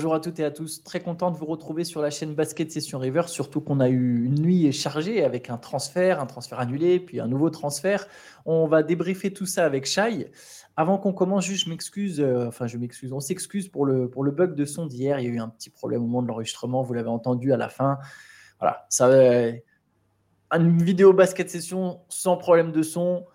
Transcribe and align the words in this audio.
Bonjour 0.00 0.14
à 0.14 0.20
toutes 0.20 0.40
et 0.40 0.44
à 0.46 0.50
tous. 0.50 0.82
Très 0.82 1.00
content 1.00 1.30
de 1.30 1.36
vous 1.36 1.44
retrouver 1.44 1.84
sur 1.84 2.00
la 2.00 2.08
chaîne 2.08 2.34
Basket 2.34 2.72
Session 2.72 2.98
River, 2.98 3.24
surtout 3.26 3.60
qu'on 3.60 3.80
a 3.80 3.90
eu 3.90 4.24
une 4.24 4.40
nuit 4.40 4.72
chargée 4.72 5.22
avec 5.22 5.50
un 5.50 5.58
transfert, 5.58 6.22
un 6.22 6.24
transfert 6.24 6.58
annulé, 6.58 6.98
puis 6.98 7.20
un 7.20 7.28
nouveau 7.28 7.50
transfert. 7.50 8.06
On 8.46 8.66
va 8.66 8.82
débriefer 8.82 9.30
tout 9.30 9.44
ça 9.44 9.66
avec 9.66 9.84
Shai. 9.84 10.30
Avant 10.74 10.96
qu'on 10.96 11.12
commence, 11.12 11.44
juste, 11.44 11.66
je 11.66 11.68
m'excuse, 11.68 12.18
euh, 12.18 12.46
enfin, 12.48 12.66
je 12.66 12.78
m'excuse, 12.78 13.12
on 13.12 13.20
s'excuse 13.20 13.68
pour 13.68 13.84
le, 13.84 14.08
pour 14.08 14.24
le 14.24 14.30
bug 14.30 14.54
de 14.54 14.64
son 14.64 14.86
d'hier. 14.86 15.20
Il 15.20 15.26
y 15.26 15.28
a 15.28 15.32
eu 15.34 15.38
un 15.38 15.50
petit 15.50 15.68
problème 15.68 16.02
au 16.02 16.06
moment 16.06 16.22
de 16.22 16.28
l'enregistrement, 16.28 16.80
vous 16.80 16.94
l'avez 16.94 17.10
entendu 17.10 17.52
à 17.52 17.58
la 17.58 17.68
fin. 17.68 17.98
Voilà, 18.58 18.86
ça, 18.88 19.06
euh, 19.08 19.52
une 20.50 20.82
vidéo 20.82 21.12
basket 21.12 21.50
session 21.50 22.00
sans 22.08 22.38
problème 22.38 22.72
de 22.72 22.82
son. 22.82 23.26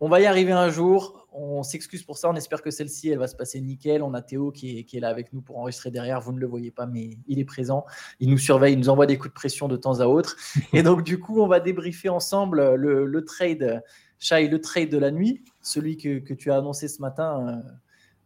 On 0.00 0.08
va 0.08 0.18
y 0.18 0.26
arriver 0.26 0.50
un 0.50 0.68
jour. 0.68 1.17
On 1.32 1.62
s'excuse 1.62 2.02
pour 2.02 2.16
ça. 2.16 2.30
On 2.30 2.34
espère 2.34 2.62
que 2.62 2.70
celle-ci, 2.70 3.10
elle 3.10 3.18
va 3.18 3.26
se 3.26 3.36
passer 3.36 3.60
nickel. 3.60 4.02
On 4.02 4.14
a 4.14 4.22
Théo 4.22 4.50
qui 4.50 4.86
est, 4.90 5.00
là 5.00 5.08
avec 5.08 5.32
nous 5.32 5.40
pour 5.40 5.58
enregistrer 5.58 5.90
derrière. 5.90 6.20
Vous 6.20 6.32
ne 6.32 6.38
le 6.38 6.46
voyez 6.46 6.70
pas, 6.70 6.86
mais 6.86 7.18
il 7.26 7.38
est 7.38 7.44
présent. 7.44 7.84
Il 8.18 8.30
nous 8.30 8.38
surveille, 8.38 8.72
il 8.72 8.78
nous 8.78 8.88
envoie 8.88 9.06
des 9.06 9.18
coups 9.18 9.30
de 9.30 9.34
pression 9.34 9.68
de 9.68 9.76
temps 9.76 10.00
à 10.00 10.06
autre. 10.06 10.36
Et 10.72 10.82
donc, 10.82 11.02
du 11.04 11.18
coup, 11.18 11.40
on 11.40 11.46
va 11.46 11.60
débriefer 11.60 12.08
ensemble 12.08 12.74
le, 12.74 13.24
trade, 13.24 13.82
Shai, 14.18 14.48
le 14.48 14.60
trade 14.60 14.88
de 14.88 14.98
la 14.98 15.10
nuit, 15.10 15.44
celui 15.60 15.96
que, 15.96 16.34
tu 16.34 16.50
as 16.50 16.56
annoncé 16.56 16.88
ce 16.88 17.02
matin. 17.02 17.46
Euh, 17.46 17.70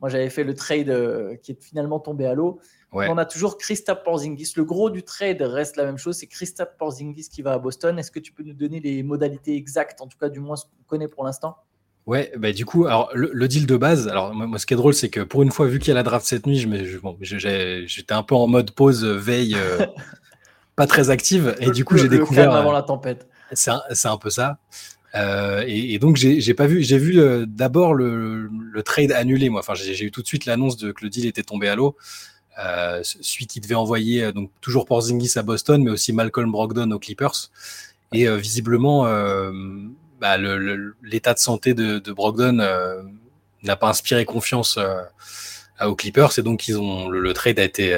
moi, 0.00 0.08
j'avais 0.08 0.30
fait 0.30 0.44
le 0.44 0.54
trade 0.54 0.88
euh, 0.88 1.36
qui 1.36 1.52
est 1.52 1.62
finalement 1.62 1.98
tombé 1.98 2.26
à 2.26 2.34
l'eau. 2.34 2.60
On 2.92 3.16
a 3.18 3.24
toujours 3.24 3.56
Christophe 3.56 4.02
Porzingis. 4.04 4.52
Le 4.56 4.64
gros 4.64 4.90
du 4.90 5.02
trade 5.02 5.40
reste 5.40 5.76
la 5.76 5.84
même 5.84 5.96
chose, 5.96 6.18
c'est 6.18 6.26
Christophe 6.26 6.76
Porzingis 6.78 7.28
qui 7.30 7.42
va 7.42 7.54
à 7.54 7.58
Boston. 7.58 7.98
Est-ce 7.98 8.10
que 8.10 8.20
tu 8.20 8.32
peux 8.32 8.42
nous 8.42 8.52
donner 8.52 8.80
les 8.80 9.02
modalités 9.02 9.56
exactes, 9.56 10.00
en 10.02 10.06
tout 10.06 10.18
cas 10.18 10.28
du 10.28 10.40
moins 10.40 10.56
ce 10.56 10.64
qu'on 10.64 10.84
connaît 10.86 11.08
pour 11.08 11.24
l'instant? 11.24 11.56
Ouais, 12.06 12.32
bah 12.36 12.52
du 12.52 12.64
coup, 12.64 12.86
alors 12.86 13.10
le, 13.14 13.46
deal 13.46 13.66
de 13.66 13.76
base, 13.76 14.08
alors 14.08 14.34
moi, 14.34 14.58
ce 14.58 14.66
qui 14.66 14.74
est 14.74 14.76
drôle, 14.76 14.94
c'est 14.94 15.08
que 15.08 15.20
pour 15.20 15.42
une 15.42 15.52
fois, 15.52 15.66
vu 15.66 15.78
qu'il 15.78 15.88
y 15.88 15.90
a 15.92 15.94
la 15.94 16.02
draft 16.02 16.26
cette 16.26 16.46
nuit, 16.46 16.58
j'étais 17.20 18.12
un 18.12 18.22
peu 18.24 18.34
en 18.34 18.48
mode 18.48 18.72
pause, 18.72 19.04
veille, 19.04 19.54
euh, 19.54 19.86
pas 20.76 20.88
très 20.88 21.10
active, 21.10 21.54
et 21.60 21.70
du 21.70 21.84
coup, 21.84 21.96
j'ai 21.96 22.08
découvert. 22.08 22.52
avant 22.52 22.72
la 22.72 22.82
tempête. 22.82 23.28
C'est 23.54 23.70
un, 24.08 24.16
peu 24.16 24.30
ça. 24.30 24.58
Euh, 25.14 25.62
et, 25.66 25.98
donc 25.98 26.16
j'ai 26.16 26.54
pas 26.54 26.66
vu, 26.66 26.82
j'ai 26.82 26.98
vu 26.98 27.20
euh, 27.20 27.44
d'abord 27.46 27.94
le, 27.94 28.48
trade 28.84 29.12
annulé 29.12 29.50
moi. 29.50 29.60
Enfin 29.60 29.74
j'ai 29.74 30.04
eu 30.04 30.10
tout 30.10 30.22
de 30.22 30.26
suite 30.26 30.46
l'annonce 30.46 30.76
de 30.76 30.92
que 30.92 31.04
le 31.04 31.10
deal 31.10 31.26
était 31.26 31.42
tombé 31.42 31.68
à 31.68 31.76
l'eau. 31.76 31.96
Euh, 32.62 33.00
celui 33.02 33.46
qui 33.46 33.60
devait 33.60 33.74
envoyer 33.74 34.32
donc 34.32 34.50
toujours 34.60 34.84
Porzingis 34.86 35.32
à 35.36 35.42
Boston, 35.42 35.82
mais 35.82 35.90
aussi 35.90 36.12
Malcolm 36.12 36.50
Brogdon 36.50 36.90
aux 36.90 36.98
Clippers. 36.98 37.50
Et 38.14 38.28
visiblement, 38.36 39.06
bah, 40.22 40.38
l'état 41.02 41.34
de 41.34 41.38
santé 41.38 41.74
de, 41.74 41.98
de 41.98 42.12
Brogdon 42.12 42.64
n'a 43.62 43.76
pas 43.76 43.88
inspiré 43.88 44.24
confiance 44.24 44.78
aux 45.84 45.94
Clippers, 45.94 46.38
et 46.38 46.42
donc 46.42 46.66
ils 46.68 46.78
ont 46.78 47.08
le, 47.08 47.32
trade 47.34 47.58
a 47.58 47.64
été 47.64 47.94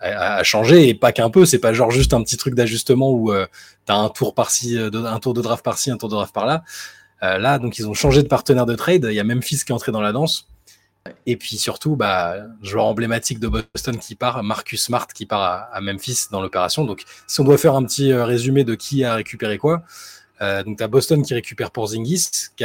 a, 0.00 0.42
changé 0.42 0.88
et 0.88 0.94
pas 0.94 1.12
qu'un 1.12 1.28
peu. 1.28 1.44
C'est 1.44 1.58
pas 1.58 1.74
genre 1.74 1.90
juste 1.90 2.14
un 2.14 2.22
petit 2.22 2.38
truc 2.38 2.54
d'ajustement 2.54 3.12
où 3.12 3.32
tu 3.86 3.92
as 3.92 3.96
un 3.96 4.08
tour 4.08 4.34
par-ci, 4.34 4.76
euh, 4.76 4.90
un 5.04 5.20
tour 5.20 5.34
de 5.34 5.40
draft 5.40 5.64
par-ci, 5.64 5.90
un 5.90 5.96
tour 5.96 6.08
de 6.08 6.14
draft 6.14 6.34
par-là. 6.34 6.64
Euh, 7.22 7.38
là, 7.38 7.58
donc 7.58 7.78
ils 7.78 7.88
ont 7.88 7.94
changé 7.94 8.22
de 8.22 8.28
partenaire 8.28 8.66
de 8.66 8.74
trade. 8.74 9.06
Il 9.08 9.14
y 9.14 9.20
a 9.20 9.24
Memphis 9.24 9.64
qui 9.64 9.72
est 9.72 9.74
entré 9.74 9.92
dans 9.92 10.00
la 10.00 10.12
danse. 10.12 10.48
Et 11.24 11.36
puis 11.36 11.56
surtout, 11.56 11.94
bah, 11.94 12.34
joueur 12.62 12.86
emblématique 12.86 13.38
de 13.38 13.46
Boston 13.46 13.96
qui 13.96 14.16
part, 14.16 14.42
Marcus 14.42 14.82
Smart 14.82 15.06
qui 15.06 15.24
part 15.24 15.68
à, 15.72 15.80
Memphis 15.80 16.26
dans 16.32 16.40
l'opération. 16.40 16.84
Donc, 16.84 17.04
si 17.28 17.40
on 17.40 17.44
doit 17.44 17.58
faire 17.58 17.76
un 17.76 17.84
petit 17.84 18.12
euh, 18.12 18.24
résumé 18.24 18.64
de 18.64 18.74
qui 18.74 19.04
a 19.04 19.14
récupéré 19.14 19.56
quoi, 19.56 19.84
donc 20.40 20.78
tu 20.78 20.82
as 20.82 20.88
Boston 20.88 21.22
qui 21.22 21.34
récupère 21.34 21.70
Porzingis, 21.70 22.28
qui, 22.56 22.64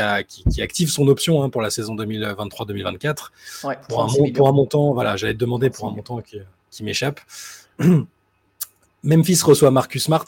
qui, 0.49 0.61
active 0.61 0.89
son 0.89 1.07
option 1.07 1.43
hein, 1.43 1.49
pour 1.49 1.61
la 1.61 1.69
saison 1.69 1.95
2023-2024 1.95 3.15
pour, 3.87 4.03
un, 4.03 4.31
pour 4.33 4.47
un 4.47 4.51
montant. 4.51 4.93
Voilà, 4.93 5.15
j'allais 5.15 5.33
te 5.33 5.39
demander 5.39 5.69
pour 5.69 5.87
un 5.87 5.91
montant 5.91 6.19
qui, 6.21 6.39
qui 6.69 6.83
m'échappe. 6.83 7.21
Memphis 9.03 9.39
reçoit 9.43 9.71
Marcus 9.71 10.03
Smart, 10.03 10.25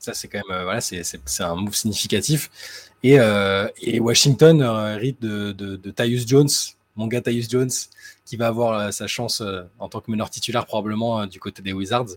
ça, 0.00 0.14
c'est 0.14 0.28
quand 0.28 0.38
même 0.38 0.56
euh, 0.56 0.64
voilà, 0.64 0.80
c'est, 0.80 1.02
un 1.40 1.54
move 1.56 1.74
significatif. 1.74 2.50
Et, 3.02 3.18
euh, 3.18 3.68
et 3.80 4.00
Washington 4.00 4.62
euh, 4.62 4.94
hérite 4.94 5.20
de, 5.20 5.52
de, 5.52 5.76
de 5.76 5.90
Tyus 5.90 6.26
Jones, 6.26 6.48
mon 6.96 7.06
gars 7.06 7.20
Tyus 7.20 7.48
Jones, 7.48 7.70
qui 8.24 8.36
va 8.36 8.48
avoir 8.48 8.92
sa 8.92 9.06
chance 9.06 9.42
en 9.78 9.88
tant 9.88 10.00
que 10.00 10.10
meneur 10.10 10.28
titulaire 10.28 10.66
probablement 10.66 11.26
du 11.26 11.40
côté 11.40 11.62
des 11.62 11.72
Wizards. 11.72 12.16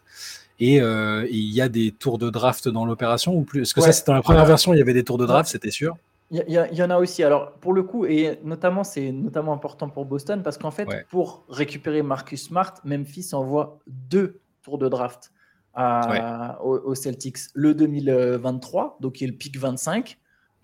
Et 0.61 0.77
il 0.77 1.53
y 1.53 1.59
a 1.59 1.67
des 1.67 1.91
tours 1.91 2.17
de 2.17 2.29
draft 2.29 2.69
dans 2.69 2.85
l'opération 2.85 3.35
ou 3.35 3.41
plus? 3.41 3.63
Est-ce 3.63 3.73
que 3.73 3.81
ça, 3.81 3.91
c'était 3.91 4.11
dans 4.11 4.16
la 4.16 4.22
première 4.22 4.45
version, 4.45 4.73
il 4.73 4.77
y 4.77 4.81
avait 4.81 4.94
des 4.94 5.03
tours 5.03 5.17
de 5.17 5.25
draft, 5.25 5.49
c'était 5.49 5.72
sûr. 5.72 5.97
Il 6.29 6.45
y, 6.47 6.83
en 6.83 6.89
a 6.89 6.97
aussi. 6.97 7.23
Alors, 7.23 7.51
pour 7.55 7.73
le 7.73 7.83
coup, 7.83 8.05
et 8.05 8.39
notamment, 8.45 8.85
c'est 8.85 9.11
notamment 9.11 9.51
important 9.51 9.89
pour 9.89 10.05
Boston 10.05 10.44
parce 10.44 10.57
qu'en 10.57 10.72
fait, 10.72 10.88
pour 11.09 11.44
récupérer 11.49 12.03
Marcus 12.03 12.44
Smart, 12.44 12.73
Memphis 12.85 13.31
envoie 13.33 13.79
deux 13.88 14.39
tours 14.63 14.77
de 14.77 14.88
draft 14.88 15.33
aux, 15.75 16.95
Celtics. 16.95 17.38
Le 17.53 17.73
2023, 17.73 18.97
donc 19.01 19.13
qui 19.13 19.25
est 19.25 19.28
le 19.28 19.33
pick 19.33 19.57
25, 19.57 20.17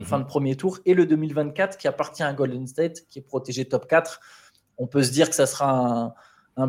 fin 0.03 0.17
mhm. 0.17 0.23
de 0.23 0.27
premier 0.27 0.55
tour, 0.55 0.79
et 0.85 0.93
le 0.93 1.05
2024 1.05 1.77
qui 1.77 1.89
appartient 1.89 2.23
à 2.23 2.31
Golden 2.31 2.65
State, 2.65 3.01
qui 3.09 3.19
est 3.19 3.23
protégé 3.23 3.65
top 3.65 3.87
4. 3.87 4.21
On 4.77 4.87
peut 4.87 5.03
se 5.03 5.11
dire 5.11 5.27
que 5.27 5.35
ça 5.35 5.47
sera 5.47 5.69
un, 5.69 6.13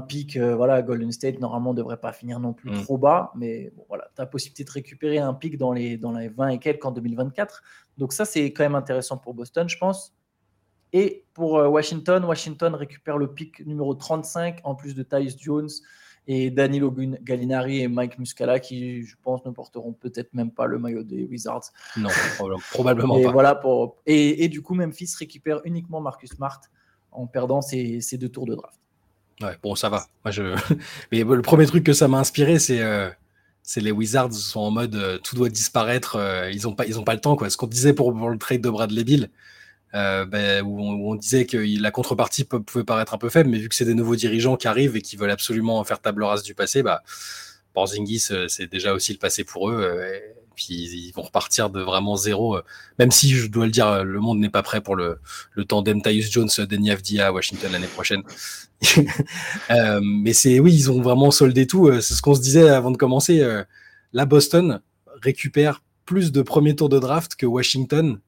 pic, 0.01 0.37
euh, 0.37 0.55
voilà, 0.55 0.83
Golden 0.83 1.11
State 1.13 1.41
normalement 1.41 1.73
ne 1.73 1.77
devrait 1.77 1.97
pas 1.97 2.13
finir 2.13 2.41
non 2.41 2.53
plus 2.53 2.71
mhm. 2.71 2.83
trop 2.83 2.99
bas, 2.99 3.33
mais 3.35 3.73
bon, 3.77 3.85
voilà, 3.89 4.11
tu 4.15 4.21
as 4.21 4.25
la 4.25 4.31
possibilité 4.31 4.65
de 4.65 4.71
récupérer 4.71 5.19
un 5.19 5.35
pic 5.35 5.57
dans 5.57 5.73
les, 5.73 5.97
dans 5.97 6.13
les 6.13 6.29
20 6.29 6.49
et 6.49 6.59
quelques 6.59 6.85
en 6.85 6.93
2024. 6.93 7.63
Donc 7.97 8.13
ça, 8.13 8.25
c'est 8.25 8.53
quand 8.53 8.65
même 8.65 8.75
intéressant 8.75 9.17
pour 9.17 9.35
Boston, 9.35 9.69
je 9.69 9.79
pense. 9.79 10.15
Et 10.93 11.25
pour 11.35 11.59
euh, 11.59 11.69
Washington, 11.69 12.25
Washington 12.25 12.75
récupère 12.75 13.19
le 13.19 13.33
pic 13.33 13.65
numéro 13.67 13.95
35 13.95 14.61
en 14.65 14.75
plus 14.75 14.95
de 14.95 15.03
Tyus 15.03 15.37
Jones 15.39 15.69
et 16.27 16.51
Danilo 16.51 16.95
Gallinari 17.23 17.81
et 17.81 17.89
Mike 17.89 18.19
Muscala 18.19 18.61
qui, 18.61 19.03
je 19.03 19.17
pense, 19.23 19.45
ne 19.47 19.51
porteront 19.51 19.95
peut-être 19.95 20.35
même 20.35 20.51
pas 20.51 20.67
le 20.67 20.79
maillot 20.79 21.03
des 21.03 21.25
Wizards. 21.25 21.73
Non, 21.97 22.11
probablement 22.71 23.19
et 23.19 23.25
pas. 23.25 23.33
Voilà 23.33 23.55
pour... 23.55 23.97
et, 24.05 24.49
du 24.49 24.61
coup, 24.61 24.75
Memphis 24.75 25.15
récupère 25.19 25.61
uniquement 25.65 26.03
Marcus 26.03 26.31
Smart 26.31 26.61
en 27.11 27.27
perdant 27.27 27.61
ses, 27.61 28.01
deux 28.19 28.29
tours 28.29 28.47
de 28.47 28.55
draft. 28.55 28.79
Ouais, 29.41 29.57
bon, 29.63 29.75
ça 29.75 29.89
va. 29.89 30.07
Moi, 30.25 30.33
je... 30.33 30.43
Mais 31.13 31.23
le 31.23 31.43
premier 31.43 31.67
truc 31.67 31.85
que 31.85 31.93
ça 31.93 32.09
m'a 32.09 32.19
inspiré, 32.19 32.59
c'est 32.59 32.81
euh, 32.83 33.09
les 33.77 33.93
Wizards 33.93 34.33
sont 34.33 34.61
en 34.61 34.71
mode 34.71 34.95
euh, 34.97 35.19
tout 35.19 35.37
doit 35.37 35.49
disparaître, 35.49 36.17
euh, 36.17 36.51
ils 36.51 36.63
n'ont 36.63 36.75
pas, 36.75 36.87
ils 36.87 36.99
ont 36.99 37.05
pas 37.05 37.15
le 37.15 37.21
temps. 37.21 37.37
Quoi. 37.37 37.51
Ce 37.51 37.57
qu'on 37.57 37.67
disait 37.67 37.93
pour, 37.93 38.15
pour, 38.15 38.31
le 38.31 38.39
trade 38.39 38.61
de 38.61 38.71
Bradley 38.71 39.05
Bill, 39.05 39.31
ben, 39.93 40.63
où, 40.65 40.81
on, 40.81 41.15
disait 41.15 41.47
que 41.47 41.57
la 41.81 41.91
contrepartie 41.91 42.45
pouvait 42.45 42.85
paraître 42.85 43.15
un 43.15 43.19
peu 43.19 43.29
faible, 43.29 43.51
mais 43.51 43.59
vu 43.59 43.69
que 43.69 43.75
c'est 43.75 43.85
des 43.85 43.95
nouveaux 43.95 44.17
dirigeants 44.17 44.57
qui 44.57 44.69
arrivent 44.69 44.97
et 44.97 45.03
qui 45.03 45.17
veulent 45.17 45.31
absolument 45.31 45.83
faire 45.85 46.01
table 46.01 46.25
rase 46.25 46.43
du 46.43 46.55
passé, 46.55 46.83
bah, 46.83 47.03
Porzingis, 47.73 48.29
c'est 48.49 48.67
déjà 48.67 48.93
aussi 48.93 49.13
le 49.13 49.19
passé 49.19 49.45
pour 49.45 49.71
eux. 49.71 50.21
Euh, 50.59 50.75
et 50.75 50.89
puis 50.89 51.09
ils 51.09 51.13
vont 51.13 51.23
repartir 51.23 51.71
de 51.71 51.81
vraiment 51.81 52.17
zéro, 52.17 52.59
même 52.99 53.11
si 53.11 53.31
je 53.31 53.47
dois 53.47 53.67
le 53.67 53.71
dire, 53.71 54.05
le 54.05 54.21
monde 54.21 54.39
n'est 54.39 54.51
pas 54.51 54.63
prêt 54.63 54.81
pour 54.81 54.97
le, 54.97 55.21
le 55.53 55.65
tandem 55.65 56.01
Jones, 56.05 56.49
Denny 56.69 56.91
Avdia 56.91 57.27
à 57.29 57.33
Washington 57.33 57.73
l'année 57.73 57.87
prochaine. 57.87 58.23
mais 60.03 60.33
c'est 60.33 60.61
oui, 60.61 60.73
ils 60.75 60.91
ont 60.91 61.03
vraiment 61.03 61.31
soldé 61.31 61.67
tout. 61.67 61.91
C'est 62.01 62.15
ce 62.15 62.23
qu'on 62.23 62.35
se 62.35 62.41
disait 62.41 62.69
avant 62.69 62.91
de 62.91 62.97
commencer. 62.97 63.45
la 64.13 64.27
Boston 64.27 64.81
récupère 65.23 65.83
plus 66.05 66.33
de 66.33 66.43
premiers 66.43 66.75
tours 66.75 66.89
de 66.89 66.99
draft 66.99 67.35
que 67.35 67.47
Washington 67.47 68.19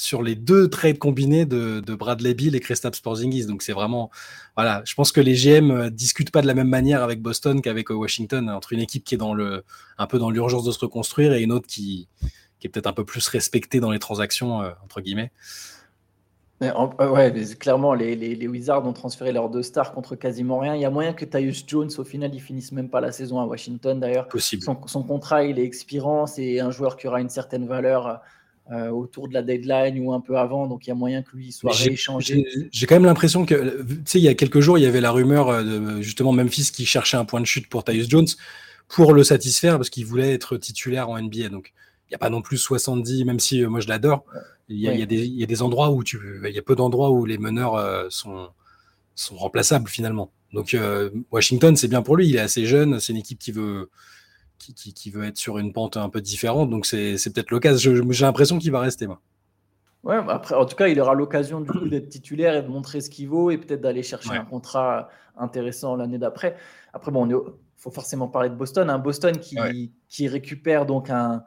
sur 0.00 0.22
les 0.22 0.34
deux 0.34 0.68
trades 0.70 0.98
combinés 0.98 1.44
de, 1.44 1.80
Bradley 1.94 2.32
Bill 2.32 2.56
et 2.56 2.60
Kristaps 2.60 3.00
Porzingis. 3.00 3.44
Donc 3.44 3.62
c'est 3.62 3.74
vraiment, 3.74 4.10
voilà, 4.56 4.82
je 4.86 4.94
pense 4.94 5.12
que 5.12 5.20
les 5.20 5.34
GM 5.34 5.70
euh, 5.70 5.90
discutent 5.90 6.30
pas 6.30 6.40
de 6.40 6.46
la 6.46 6.54
même 6.54 6.68
manière 6.68 7.02
avec 7.02 7.20
Boston 7.20 7.60
qu'avec 7.60 7.90
euh, 7.90 7.94
Washington, 7.94 8.48
entre 8.48 8.72
une 8.72 8.80
équipe 8.80 9.04
qui 9.04 9.14
est 9.14 9.18
dans 9.18 9.34
le, 9.34 9.62
un 9.98 10.06
peu 10.06 10.18
dans 10.18 10.30
l'urgence 10.30 10.64
de 10.64 10.72
se 10.72 10.78
reconstruire 10.78 11.34
et 11.34 11.42
une 11.42 11.52
autre 11.52 11.66
qui, 11.66 12.08
qui 12.58 12.66
est 12.66 12.70
peut-être 12.70 12.86
un 12.86 12.94
peu 12.94 13.04
plus 13.04 13.28
respectée 13.28 13.78
dans 13.78 13.90
les 13.90 13.98
transactions 13.98 14.62
euh, 14.62 14.70
entre 14.82 15.02
guillemets. 15.02 15.32
ouais, 16.62 17.34
clairement, 17.58 17.92
les, 17.92 18.48
Wizards 18.48 18.86
ont 18.86 18.94
transféré 18.94 19.32
leurs 19.32 19.50
deux 19.50 19.62
stars 19.62 19.92
contre 19.92 20.16
quasiment 20.16 20.60
rien. 20.60 20.76
Il 20.76 20.80
y 20.80 20.86
a 20.86 20.90
moyen 20.90 21.12
que 21.12 21.26
Tyus 21.26 21.64
Jones, 21.66 21.90
au 21.98 22.04
final, 22.04 22.34
il 22.34 22.40
finisse 22.40 22.72
même 22.72 22.88
pas 22.88 23.02
la 23.02 23.12
saison 23.12 23.38
à 23.38 23.44
Washington. 23.44 24.00
D'ailleurs, 24.00 24.28
son, 24.34 24.78
son, 24.86 25.02
contrat, 25.02 25.44
il 25.44 25.58
est 25.58 25.64
expirant. 25.64 26.26
C'est 26.26 26.58
un 26.58 26.70
joueur 26.70 26.96
qui 26.96 27.06
aura 27.06 27.20
une 27.20 27.28
certaine 27.28 27.66
valeur 27.66 28.22
euh, 28.70 28.88
autour 28.90 29.26
de 29.26 29.34
la 29.34 29.42
deadline 29.42 29.98
ou 29.98 30.12
un 30.12 30.20
peu 30.20 30.38
avant, 30.38 30.68
donc 30.68 30.86
il 30.86 30.90
y 30.90 30.92
a 30.92 30.94
moyen 30.94 31.22
que 31.22 31.36
lui 31.36 31.50
soit 31.50 31.72
rééchangé. 31.72 32.46
J'ai 32.70 32.86
quand 32.86 32.94
même 32.94 33.04
l'impression 33.04 33.44
que, 33.44 33.82
tu 33.82 34.02
sais, 34.04 34.18
il 34.20 34.22
y 34.22 34.28
a 34.28 34.34
quelques 34.34 34.60
jours, 34.60 34.78
il 34.78 34.82
y 34.82 34.86
avait 34.86 35.00
la 35.00 35.10
rumeur 35.10 35.48
euh, 35.48 35.64
de 35.64 36.00
justement 36.02 36.30
Memphis 36.30 36.70
qui 36.72 36.86
cherchait 36.86 37.16
un 37.16 37.24
point 37.24 37.40
de 37.40 37.46
chute 37.46 37.68
pour 37.68 37.82
Tyus 37.82 38.08
Jones 38.08 38.28
pour 38.86 39.12
le 39.12 39.24
satisfaire 39.24 39.76
parce 39.76 39.90
qu'il 39.90 40.06
voulait 40.06 40.32
être 40.32 40.56
titulaire 40.56 41.08
en 41.08 41.20
NBA. 41.20 41.48
Donc 41.48 41.72
il 42.06 42.12
n'y 42.12 42.14
a 42.14 42.18
pas 42.18 42.30
non 42.30 42.42
plus 42.42 42.58
70, 42.58 43.24
même 43.24 43.40
si 43.40 43.60
euh, 43.60 43.68
moi 43.68 43.80
je 43.80 43.88
l'adore. 43.88 44.24
Il 44.68 44.78
y, 44.78 44.86
a, 44.86 45.46
des 45.46 45.62
endroits 45.62 45.90
où 45.90 46.04
tu, 46.04 46.20
il 46.46 46.54
y 46.54 46.58
a 46.58 46.62
peu 46.62 46.76
d'endroits 46.76 47.10
où 47.10 47.24
les 47.24 47.38
meneurs 47.38 48.06
sont, 48.12 48.50
sont 49.16 49.34
remplaçables 49.34 49.88
finalement. 49.88 50.30
Donc 50.52 50.76
Washington, 51.32 51.74
c'est 51.74 51.88
bien 51.88 52.02
pour 52.02 52.16
lui. 52.16 52.28
Il 52.28 52.36
est 52.36 52.40
assez 52.40 52.66
jeune. 52.66 53.00
C'est 53.00 53.12
une 53.12 53.18
équipe 53.18 53.40
qui 53.40 53.50
veut 53.50 53.90
qui, 54.60 55.10
veut 55.10 55.24
être 55.24 55.36
sur 55.36 55.58
une 55.58 55.72
pente 55.72 55.96
un 55.96 56.08
peu 56.08 56.20
différente. 56.20 56.70
Donc 56.70 56.86
c'est 56.86 57.16
peut-être 57.32 57.50
l'occasion. 57.50 57.94
J'ai 58.10 58.24
l'impression 58.24 58.58
qu'il 58.58 58.72
va 58.72 58.80
rester. 58.80 59.06
Moi. 59.06 59.20
Ouais, 60.02 60.22
bah 60.22 60.34
après, 60.34 60.54
en 60.54 60.64
tout 60.64 60.76
cas, 60.76 60.88
il 60.88 60.98
aura 61.00 61.14
l'occasion 61.14 61.60
du 61.60 61.70
coup 61.70 61.88
d'être 61.88 62.08
titulaire 62.08 62.54
et 62.54 62.62
de 62.62 62.68
montrer 62.68 63.00
ce 63.00 63.10
qu'il 63.10 63.28
vaut 63.28 63.50
et 63.50 63.58
peut-être 63.58 63.80
d'aller 63.80 64.02
chercher 64.02 64.30
un 64.30 64.44
contrat 64.44 65.08
intéressant 65.36 65.96
l'année 65.96 66.18
d'après. 66.18 66.56
Après, 66.92 67.10
bon, 67.10 67.26
il 67.26 67.36
faut 67.76 67.90
forcément 67.90 68.28
parler 68.28 68.48
de 68.50 68.54
Boston. 68.54 68.90
Un 68.90 68.98
Boston 68.98 69.38
qui, 69.38 69.92
qui 70.08 70.28
récupère 70.28 70.86
donc 70.86 71.10
un, 71.10 71.44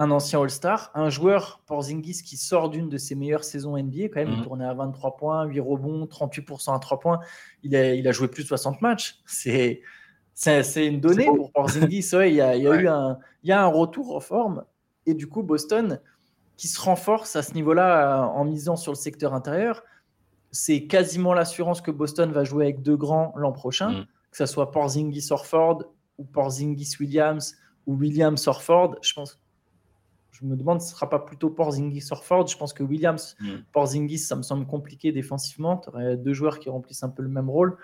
un 0.00 0.10
ancien 0.10 0.40
All-Star, 0.40 0.90
un 0.94 1.10
joueur 1.10 1.62
Porzingis 1.66 2.22
qui 2.24 2.38
sort 2.38 2.70
d'une 2.70 2.88
de 2.88 2.96
ses 2.96 3.14
meilleures 3.14 3.44
saisons 3.44 3.76
NBA 3.76 4.04
quand 4.04 4.20
même, 4.20 4.30
il 4.30 4.38
mhm. 4.38 4.44
tournait 4.44 4.64
à 4.64 4.72
23 4.72 5.16
points, 5.16 5.44
8 5.44 5.60
rebonds, 5.60 6.06
38% 6.06 6.74
à 6.74 6.78
3 6.78 7.00
points. 7.00 7.20
Il 7.62 7.76
a, 7.76 7.94
il 7.94 8.08
a 8.08 8.12
joué 8.12 8.26
plus 8.28 8.44
de 8.44 8.48
60 8.48 8.80
matchs. 8.80 9.18
C'est 9.26 9.82
c'est 10.40 10.86
une 10.86 11.00
donnée 11.00 11.26
pour 11.26 11.52
Porzingis. 11.52 12.10
il, 12.12 12.34
y 12.34 12.40
a, 12.40 12.56
il 12.56 12.62
y 12.62 12.68
a 12.68 12.74
eu 12.74 12.88
un, 12.88 13.18
il 13.42 13.50
y 13.50 13.52
a 13.52 13.62
un 13.62 13.66
retour 13.66 14.16
en 14.16 14.20
forme 14.20 14.64
et 15.06 15.14
du 15.14 15.26
coup 15.26 15.42
Boston 15.42 16.00
qui 16.56 16.68
se 16.68 16.80
renforce 16.80 17.36
à 17.36 17.42
ce 17.42 17.54
niveau-là 17.54 18.26
en 18.26 18.44
misant 18.44 18.76
sur 18.76 18.92
le 18.92 18.96
secteur 18.96 19.34
intérieur. 19.34 19.82
C'est 20.50 20.86
quasiment 20.86 21.32
l'assurance 21.32 21.80
que 21.80 21.90
Boston 21.90 22.32
va 22.32 22.44
jouer 22.44 22.64
avec 22.64 22.82
deux 22.82 22.96
grands 22.96 23.32
l'an 23.36 23.52
prochain, 23.52 23.90
mhm. 23.90 24.06
que 24.30 24.36
ce 24.36 24.46
soit 24.46 24.70
Porzingis 24.70 25.28
Orford 25.30 25.84
ou 26.18 26.24
Porzingis 26.24 26.96
Williams 26.98 27.56
ou 27.86 27.94
Williams 27.94 28.46
Orford. 28.48 28.96
Je 29.02 29.12
pense 29.14 29.40
je 30.40 30.46
me 30.46 30.56
demande 30.56 30.80
ce 30.80 30.86
ne 30.86 30.90
sera 30.90 31.10
pas 31.10 31.18
plutôt 31.18 31.50
Porzingis 31.50 32.08
Orford. 32.10 32.46
Je 32.46 32.56
pense 32.56 32.72
que 32.72 32.82
Williams, 32.82 33.36
mm. 33.40 33.50
Porzingis, 33.72 34.18
ça 34.18 34.36
me 34.36 34.42
semble 34.42 34.66
compliqué 34.66 35.12
défensivement. 35.12 35.76
Tu 35.76 35.90
aurais 35.90 36.16
deux 36.16 36.32
joueurs 36.32 36.58
qui 36.58 36.70
remplissent 36.70 37.02
un 37.02 37.10
peu 37.10 37.22
le 37.22 37.28
même 37.28 37.50
rôle, 37.50 37.76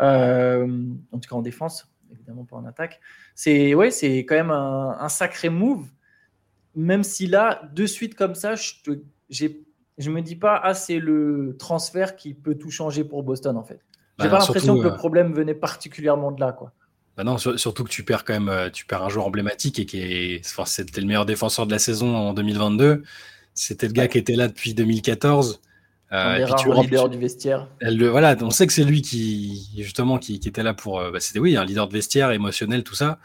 euh, 0.00 0.66
en 1.12 1.18
tout 1.18 1.28
cas 1.28 1.36
en 1.36 1.42
défense, 1.42 1.90
évidemment 2.12 2.44
pas 2.44 2.56
en 2.56 2.64
attaque. 2.64 3.00
C'est 3.34 3.74
ouais, 3.74 3.90
c'est 3.90 4.18
quand 4.20 4.34
même 4.34 4.50
un, 4.50 5.08
sacré 5.08 5.48
move, 5.48 5.86
même 6.74 7.04
si 7.04 7.26
là, 7.26 7.62
de 7.72 7.86
suite 7.86 8.14
comme 8.14 8.34
ça, 8.34 8.54
je 8.54 8.72
ne 8.90 9.48
je 9.98 10.10
me 10.10 10.20
dis 10.20 10.36
pas, 10.36 10.60
ah, 10.62 10.74
c'est 10.74 10.98
le 10.98 11.56
transfert 11.58 12.16
qui 12.16 12.34
peut 12.34 12.54
tout 12.54 12.70
changer 12.70 13.04
pour 13.04 13.22
Boston 13.22 13.56
en 13.56 13.64
fait. 13.64 13.80
J'ai 14.18 14.26
bah, 14.26 14.30
pas 14.30 14.38
l'impression 14.40 14.76
que 14.76 14.82
le 14.82 14.92
euh, 14.92 14.96
problème 14.96 15.32
venait 15.32 15.54
particulièrement 15.54 16.32
de 16.32 16.40
là. 16.40 16.52
quoi. 16.52 16.72
Bah 17.16 17.24
non, 17.24 17.38
surtout 17.38 17.84
que 17.84 17.88
tu 17.88 18.02
perds 18.02 18.24
quand 18.24 18.34
même, 18.34 18.48
euh, 18.48 18.68
tu 18.70 18.84
perds 18.84 19.02
un 19.02 19.08
joueur 19.08 19.26
emblématique 19.26 19.78
et 19.78 19.86
qui 19.86 20.00
est, 20.00 20.40
enfin, 20.44 20.66
c'était 20.66 21.00
le 21.00 21.06
meilleur 21.06 21.24
défenseur 21.24 21.66
de 21.66 21.72
la 21.72 21.78
saison 21.78 22.14
en 22.14 22.34
2022. 22.34 23.02
C'était 23.54 23.86
le 23.86 23.94
gars 23.94 24.06
qui 24.06 24.18
était 24.18 24.36
là 24.36 24.48
depuis 24.48 24.74
2014. 24.74 25.62
Euh, 26.12 26.46
et 26.46 26.54
tu 26.58 26.72
leader 26.72 27.08
du 27.08 27.18
vestiaire. 27.18 27.68
Voilà, 27.80 28.36
on 28.40 28.50
sait 28.50 28.66
que 28.66 28.72
c'est 28.72 28.84
lui 28.84 29.02
qui, 29.02 29.68
justement, 29.76 30.18
qui, 30.18 30.38
qui 30.38 30.48
était 30.48 30.62
là 30.62 30.74
pour. 30.74 31.00
Euh, 31.00 31.10
bah, 31.10 31.20
c'était 31.20 31.40
oui, 31.40 31.56
un 31.56 31.64
leader 31.64 31.88
de 31.88 31.92
vestiaire, 31.92 32.30
émotionnel, 32.30 32.84
tout 32.84 32.94
ça. 32.94 33.18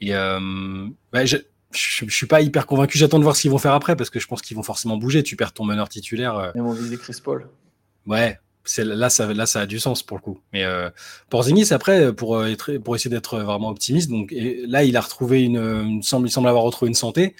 Et 0.00 0.14
euh, 0.14 0.38
bah, 1.12 1.24
je, 1.24 1.38
je, 1.74 2.06
suis 2.08 2.26
pas 2.26 2.40
hyper 2.40 2.66
convaincu. 2.66 2.98
J'attends 2.98 3.18
de 3.18 3.24
voir 3.24 3.36
ce 3.36 3.42
qu'ils 3.42 3.50
vont 3.50 3.58
faire 3.58 3.72
après 3.74 3.96
parce 3.96 4.10
que 4.10 4.20
je 4.20 4.26
pense 4.26 4.42
qu'ils 4.42 4.56
vont 4.56 4.62
forcément 4.62 4.96
bouger. 4.96 5.22
Tu 5.22 5.36
perds 5.36 5.52
ton 5.52 5.64
meneur 5.64 5.88
titulaire. 5.88 6.36
Euh. 6.36 6.50
Ils 6.54 6.62
vont 6.62 6.72
viser 6.72 6.96
Chris 6.96 7.16
Paul. 7.22 7.48
Ouais, 8.06 8.38
là 8.78 9.10
ça 9.10 9.32
là 9.32 9.46
ça 9.46 9.60
a 9.60 9.66
du 9.66 9.78
sens 9.78 10.02
pour 10.02 10.18
le 10.18 10.22
coup 10.22 10.40
mais 10.52 10.64
euh, 10.64 10.90
Porzingis 11.30 11.72
après 11.72 12.12
pour 12.12 12.36
euh, 12.36 12.46
être, 12.46 12.76
pour 12.78 12.94
essayer 12.94 13.10
d'être 13.10 13.38
vraiment 13.38 13.70
optimiste 13.70 14.10
donc 14.10 14.30
là 14.32 14.84
il 14.84 14.96
a 14.96 15.00
retrouvé 15.00 15.42
une, 15.42 16.02
semble 16.02 16.28
il 16.28 16.30
semble 16.30 16.48
avoir 16.48 16.64
retrouvé 16.64 16.90
une 16.90 16.94
santé 16.94 17.34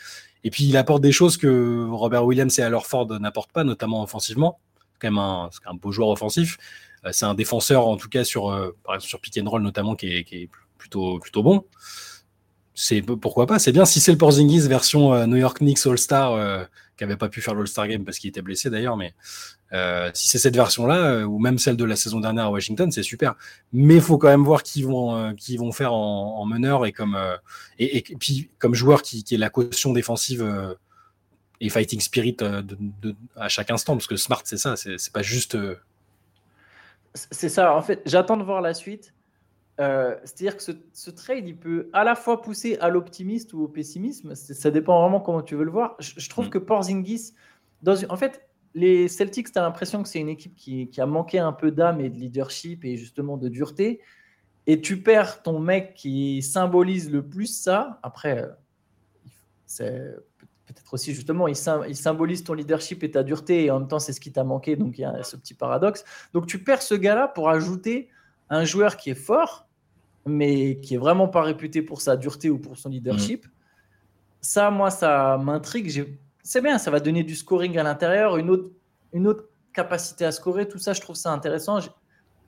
et 0.44 0.50
puis 0.50 0.64
il 0.64 0.76
apporte 0.76 1.02
des 1.02 1.12
choses 1.12 1.36
que 1.36 1.88
Robert 1.90 2.24
Williams 2.24 2.58
et 2.58 2.62
Alor 2.62 2.86
Ford 2.86 3.08
n'apportent 3.18 3.52
pas 3.52 3.64
notamment 3.64 4.02
offensivement. 4.02 4.60
C'est 4.76 5.08
quand 5.08 5.10
même 5.10 5.18
un, 5.18 5.74
beau 5.74 5.90
joueur 5.90 6.10
offensif. 6.10 6.58
Euh, 7.04 7.10
c'est 7.12 7.24
un 7.24 7.34
défenseur 7.34 7.88
en 7.88 7.96
tout 7.96 8.08
cas 8.08 8.24
sur 8.24 8.50
euh, 8.50 8.76
sur 8.98 9.20
pick 9.20 9.38
and 9.38 9.48
roll 9.48 9.62
notamment 9.62 9.96
qui 9.96 10.08
est, 10.08 10.48
plutôt 10.78 11.42
bon 11.42 11.64
c'est 12.74 13.02
pourquoi 13.02 13.46
pas 13.46 13.58
c'est 13.58 13.72
bien 13.72 13.84
si 13.84 14.00
c'est 14.00 14.12
le 14.12 14.18
Porzingis 14.18 14.66
version 14.68 15.26
New 15.26 15.36
York 15.36 15.58
Knicks 15.58 15.86
All 15.86 15.98
Star 15.98 16.68
qui 16.96 17.04
avait 17.04 17.16
pas 17.16 17.28
pu 17.28 17.40
faire 17.40 17.54
l'All-Star 17.54 17.88
Game 17.88 18.04
parce 18.04 18.18
qu'il 18.18 18.28
était 18.28 18.42
blessé 18.42 18.70
d'ailleurs, 18.70 18.96
mais 18.96 19.14
euh, 19.72 20.10
si 20.14 20.28
c'est 20.28 20.38
cette 20.38 20.54
version-là, 20.54 20.96
euh, 20.96 21.24
ou 21.24 21.38
même 21.38 21.58
celle 21.58 21.76
de 21.76 21.84
la 21.84 21.96
saison 21.96 22.20
dernière 22.20 22.46
à 22.46 22.50
Washington, 22.50 22.90
c'est 22.90 23.02
super. 23.02 23.34
Mais 23.72 23.96
il 23.96 24.00
faut 24.00 24.18
quand 24.18 24.28
même 24.28 24.44
voir 24.44 24.62
qui 24.62 24.82
vont, 24.82 25.16
euh, 25.16 25.32
qui 25.32 25.56
vont 25.56 25.72
faire 25.72 25.92
en, 25.92 26.44
meneur 26.44 26.86
et 26.86 26.92
comme 26.92 27.18
et, 27.78 28.02
puis 28.02 28.50
comme 28.58 28.74
joueur 28.74 29.02
qui, 29.02 29.24
est 29.28 29.36
la 29.36 29.48
caution 29.48 29.92
défensive 29.92 30.76
et 31.60 31.70
fighting 31.70 32.00
spirit 32.00 32.36
à 33.34 33.48
chaque 33.48 33.70
instant, 33.70 33.94
parce 33.94 34.06
que 34.06 34.16
Smart, 34.16 34.42
c'est 34.44 34.58
ça, 34.58 34.76
c'est 34.76 35.12
pas 35.12 35.22
juste. 35.22 35.56
C'est 37.14 37.48
ça. 37.48 37.74
En 37.74 37.80
fait, 37.80 38.02
j'attends 38.04 38.36
de 38.36 38.42
voir 38.42 38.60
la 38.60 38.74
suite. 38.74 39.13
C'est-à-dire 39.78 40.56
que 40.56 40.62
ce, 40.92 41.10
trade, 41.10 41.48
il 41.48 41.56
peut 41.56 41.88
à 41.92 42.04
la 42.04 42.14
fois 42.14 42.42
pousser 42.42 42.76
à 42.78 42.88
l'optimiste 42.88 43.52
ou 43.54 43.62
au 43.62 43.68
pessimisme. 43.68 44.34
Ça 44.34 44.70
dépend 44.70 45.00
vraiment 45.00 45.20
comment 45.20 45.42
tu 45.42 45.56
veux 45.56 45.64
le 45.64 45.70
voir. 45.70 45.96
Je, 45.98 46.28
trouve 46.28 46.46
mm. 46.46 46.50
que 46.50 46.58
Porzingis, 46.58 47.32
dans 47.82 47.96
en 48.08 48.16
fait, 48.16 48.48
les 48.74 49.08
Celtics, 49.08 49.52
tu 49.52 49.58
as 49.58 49.62
l'impression 49.62 50.02
que 50.02 50.08
c'est 50.08 50.20
une 50.20 50.28
équipe 50.28 50.54
qui, 50.56 50.90
a 50.98 51.06
manqué 51.06 51.38
un 51.38 51.52
peu 51.52 51.70
d'âme 51.70 52.00
et 52.00 52.10
de 52.10 52.16
leadership 52.16 52.84
et 52.84 52.96
justement 52.96 53.36
de 53.36 53.48
dureté. 53.48 54.00
Et 54.66 54.80
tu 54.80 55.02
perds 55.02 55.42
ton 55.42 55.58
mec 55.58 55.94
qui 55.94 56.42
symbolise 56.42 57.10
le 57.10 57.26
plus 57.26 57.46
ça. 57.46 58.00
Après, 58.02 58.48
c'est 59.66 60.14
peut-être 60.66 60.94
aussi 60.94 61.14
justement, 61.14 61.46
il, 61.46 61.56
symbolise 61.56 62.42
ton 62.42 62.54
leadership 62.54 63.04
et 63.04 63.10
ta 63.10 63.22
dureté 63.22 63.66
et 63.66 63.70
en 63.70 63.80
même 63.80 63.88
temps, 63.88 63.98
c'est 63.98 64.12
ce 64.12 64.20
qui 64.20 64.32
t'a 64.32 64.44
manqué. 64.44 64.76
Donc, 64.76 64.98
il 64.98 65.02
y 65.02 65.04
a 65.04 65.22
ce 65.22 65.36
petit 65.36 65.54
paradoxe. 65.54 66.04
Donc, 66.32 66.46
tu 66.46 66.62
perds 66.62 66.82
ce 66.82 66.94
gars-là 66.94 67.28
pour 67.28 67.50
ajouter 67.50 68.08
un 68.50 68.64
joueur 68.64 68.96
qui 68.96 69.10
est 69.10 69.14
fort, 69.14 69.63
mais 70.26 70.78
qui 70.80 70.94
est 70.94 70.98
vraiment 70.98 71.28
pas 71.28 71.42
réputé 71.42 71.82
pour 71.82 72.00
sa 72.00 72.16
dureté 72.16 72.50
ou 72.50 72.58
pour 72.58 72.76
son 72.76 72.88
leadership. 72.88 73.46
Mmh. 73.46 73.50
Ça, 74.40 74.70
moi, 74.70 74.90
ça 74.90 75.38
m'intrigue 75.42 76.06
c'est 76.44 76.60
bien, 76.60 76.78
ça 76.78 76.90
va 76.90 77.00
donner 77.00 77.24
du 77.24 77.34
scoring 77.34 77.78
à 77.78 77.82
l'intérieur, 77.82 78.36
une 78.36 78.50
autre, 78.50 78.70
une 79.14 79.26
autre 79.26 79.48
capacité 79.72 80.26
à 80.26 80.30
scorer, 80.30 80.68
tout 80.68 80.78
ça, 80.78 80.92
je 80.92 81.00
trouve 81.00 81.16
ça 81.16 81.32
intéressant. 81.32 81.78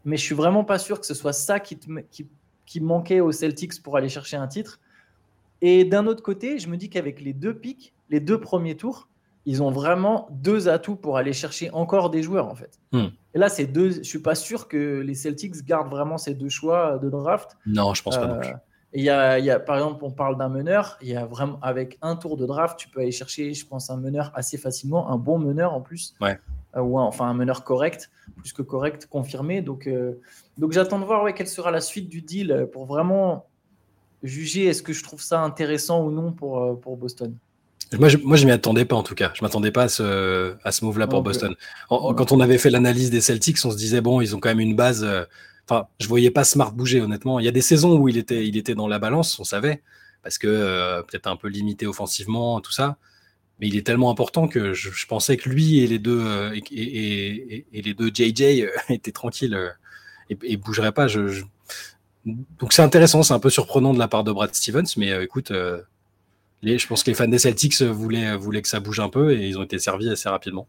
Mais 0.04 0.18
je 0.18 0.22
suis 0.22 0.34
vraiment 0.34 0.64
pas 0.64 0.78
sûr 0.78 1.00
que 1.00 1.06
ce 1.06 1.14
soit 1.14 1.32
ça 1.32 1.58
qui, 1.58 1.78
qui, 2.10 2.28
qui 2.66 2.80
manquait 2.80 3.20
aux 3.20 3.32
Celtics 3.32 3.82
pour 3.82 3.96
aller 3.96 4.10
chercher 4.10 4.36
un 4.36 4.46
titre. 4.46 4.80
Et 5.62 5.84
d'un 5.84 6.06
autre 6.06 6.22
côté, 6.22 6.58
je 6.58 6.68
me 6.68 6.76
dis 6.76 6.90
qu'avec 6.90 7.22
les 7.22 7.32
deux 7.32 7.54
pics, 7.54 7.94
les 8.10 8.20
deux 8.20 8.38
premiers 8.38 8.76
tours, 8.76 9.08
ils 9.46 9.62
ont 9.62 9.70
vraiment 9.70 10.28
deux 10.32 10.68
atouts 10.68 10.96
pour 10.96 11.16
aller 11.16 11.32
chercher 11.32 11.70
encore 11.70 12.10
des 12.10 12.22
joueurs 12.22 12.48
en 12.48 12.56
fait. 12.56 12.78
Hmm. 12.92 13.06
Et 13.32 13.38
là, 13.38 13.48
c'est 13.48 13.66
deux. 13.66 13.90
Je 13.92 14.02
suis 14.02 14.18
pas 14.18 14.34
sûr 14.34 14.66
que 14.66 15.00
les 15.00 15.14
Celtics 15.14 15.64
gardent 15.64 15.90
vraiment 15.90 16.18
ces 16.18 16.34
deux 16.34 16.48
choix 16.48 16.98
de 16.98 17.08
draft. 17.08 17.56
Non, 17.64 17.94
je 17.94 18.02
pense 18.02 18.16
pas 18.16 18.26
non 18.26 18.40
plus. 18.40 18.48
Euh, 18.48 18.56
il 18.92 19.04
y, 19.04 19.10
a, 19.10 19.38
il 19.38 19.44
y 19.44 19.50
a, 19.50 19.60
par 19.60 19.76
exemple, 19.76 20.04
on 20.04 20.10
parle 20.10 20.38
d'un 20.38 20.48
meneur. 20.48 20.96
Il 21.02 21.08
y 21.08 21.16
a 21.16 21.26
vraiment, 21.26 21.58
avec 21.60 21.98
un 22.02 22.16
tour 22.16 22.36
de 22.36 22.46
draft, 22.46 22.78
tu 22.78 22.88
peux 22.88 23.00
aller 23.00 23.12
chercher, 23.12 23.52
je 23.52 23.66
pense, 23.66 23.90
un 23.90 23.98
meneur 23.98 24.32
assez 24.34 24.56
facilement, 24.56 25.10
un 25.10 25.18
bon 25.18 25.38
meneur 25.38 25.74
en 25.74 25.80
plus. 25.80 26.14
Ouais. 26.20 26.38
Euh, 26.76 26.80
ou 26.80 26.98
enfin 26.98 27.26
un 27.26 27.34
meneur 27.34 27.62
correct, 27.62 28.10
plus 28.36 28.52
que 28.52 28.62
correct, 28.62 29.06
confirmé. 29.06 29.60
Donc, 29.60 29.86
euh, 29.86 30.18
donc 30.56 30.72
j'attends 30.72 30.98
de 30.98 31.04
voir 31.04 31.22
ouais, 31.22 31.34
quelle 31.34 31.48
sera 31.48 31.70
la 31.70 31.80
suite 31.80 32.08
du 32.08 32.22
deal 32.22 32.68
pour 32.72 32.86
vraiment 32.86 33.46
juger 34.22 34.64
est-ce 34.64 34.82
que 34.82 34.94
je 34.94 35.04
trouve 35.04 35.20
ça 35.20 35.42
intéressant 35.42 36.02
ou 36.02 36.10
non 36.10 36.32
pour, 36.32 36.80
pour 36.80 36.96
Boston. 36.96 37.36
Moi, 37.98 38.08
je, 38.08 38.16
moi, 38.18 38.36
je 38.36 38.46
m'y 38.46 38.50
attendais 38.50 38.84
pas 38.84 38.96
en 38.96 39.02
tout 39.02 39.14
cas. 39.14 39.32
Je 39.34 39.42
m'attendais 39.42 39.70
pas 39.70 39.84
à 39.84 39.88
ce, 39.88 40.54
à 40.64 40.72
ce 40.72 40.84
move-là 40.84 41.06
pour 41.06 41.22
Boston. 41.22 41.54
quand 41.88 42.32
on 42.32 42.40
avait 42.40 42.58
fait 42.58 42.70
l'analyse 42.70 43.10
des 43.10 43.20
Celtics, 43.20 43.58
on 43.64 43.70
se 43.70 43.76
disait 43.76 44.00
bon, 44.00 44.20
ils 44.20 44.34
ont 44.34 44.40
quand 44.40 44.48
même 44.48 44.60
une 44.60 44.74
base 44.74 45.06
Enfin, 45.68 45.88
je 45.98 46.06
voyais 46.06 46.30
pas 46.30 46.44
Smart 46.44 46.72
bouger, 46.72 47.00
honnêtement. 47.00 47.40
Il 47.40 47.44
y 47.44 47.48
a 47.48 47.52
des 47.52 47.60
saisons 47.60 47.98
où 47.98 48.08
il 48.08 48.16
était, 48.16 48.46
il 48.46 48.56
était 48.56 48.74
dans 48.74 48.86
la 48.86 48.98
balance, 48.98 49.38
on 49.40 49.44
savait, 49.44 49.82
parce 50.22 50.38
que 50.38 50.46
euh, 50.46 51.02
peut-être 51.02 51.26
un 51.26 51.36
peu 51.36 51.48
limité 51.48 51.86
offensivement, 51.86 52.60
tout 52.60 52.72
ça. 52.72 52.98
Mais 53.58 53.68
il 53.68 53.76
est 53.76 53.86
tellement 53.86 54.10
important 54.10 54.48
que 54.48 54.74
je, 54.74 55.06
pensais 55.06 55.36
que 55.36 55.48
lui 55.48 55.80
et 55.80 55.86
les 55.86 55.98
deux 55.98 56.20
euh, 56.24 56.54
et, 56.70 57.66
les 57.72 57.94
deux 57.94 58.10
JJ 58.14 58.42
euh, 58.42 58.68
étaient 58.90 59.12
tranquilles 59.12 59.74
et, 60.30 60.38
et 60.42 60.56
bougeraient 60.56 60.92
pas. 60.92 61.08
Je, 61.08 61.42
Donc 62.24 62.72
c'est 62.72 62.82
intéressant, 62.82 63.24
c'est 63.24 63.34
un 63.34 63.40
peu 63.40 63.50
surprenant 63.50 63.92
de 63.92 63.98
la 63.98 64.08
part 64.08 64.22
de 64.22 64.30
Brad 64.30 64.54
Stevens, 64.54 64.86
mais 64.96 65.24
écoute, 65.24 65.52
les, 66.62 66.78
je 66.78 66.86
pense 66.86 67.02
que 67.02 67.10
les 67.10 67.14
fans 67.14 67.28
des 67.28 67.38
Celtics 67.38 67.82
voulaient, 67.82 68.36
voulaient 68.36 68.62
que 68.62 68.68
ça 68.68 68.80
bouge 68.80 69.00
un 69.00 69.08
peu 69.08 69.32
et 69.32 69.46
ils 69.46 69.58
ont 69.58 69.62
été 69.62 69.78
servis 69.78 70.10
assez 70.10 70.28
rapidement. 70.28 70.66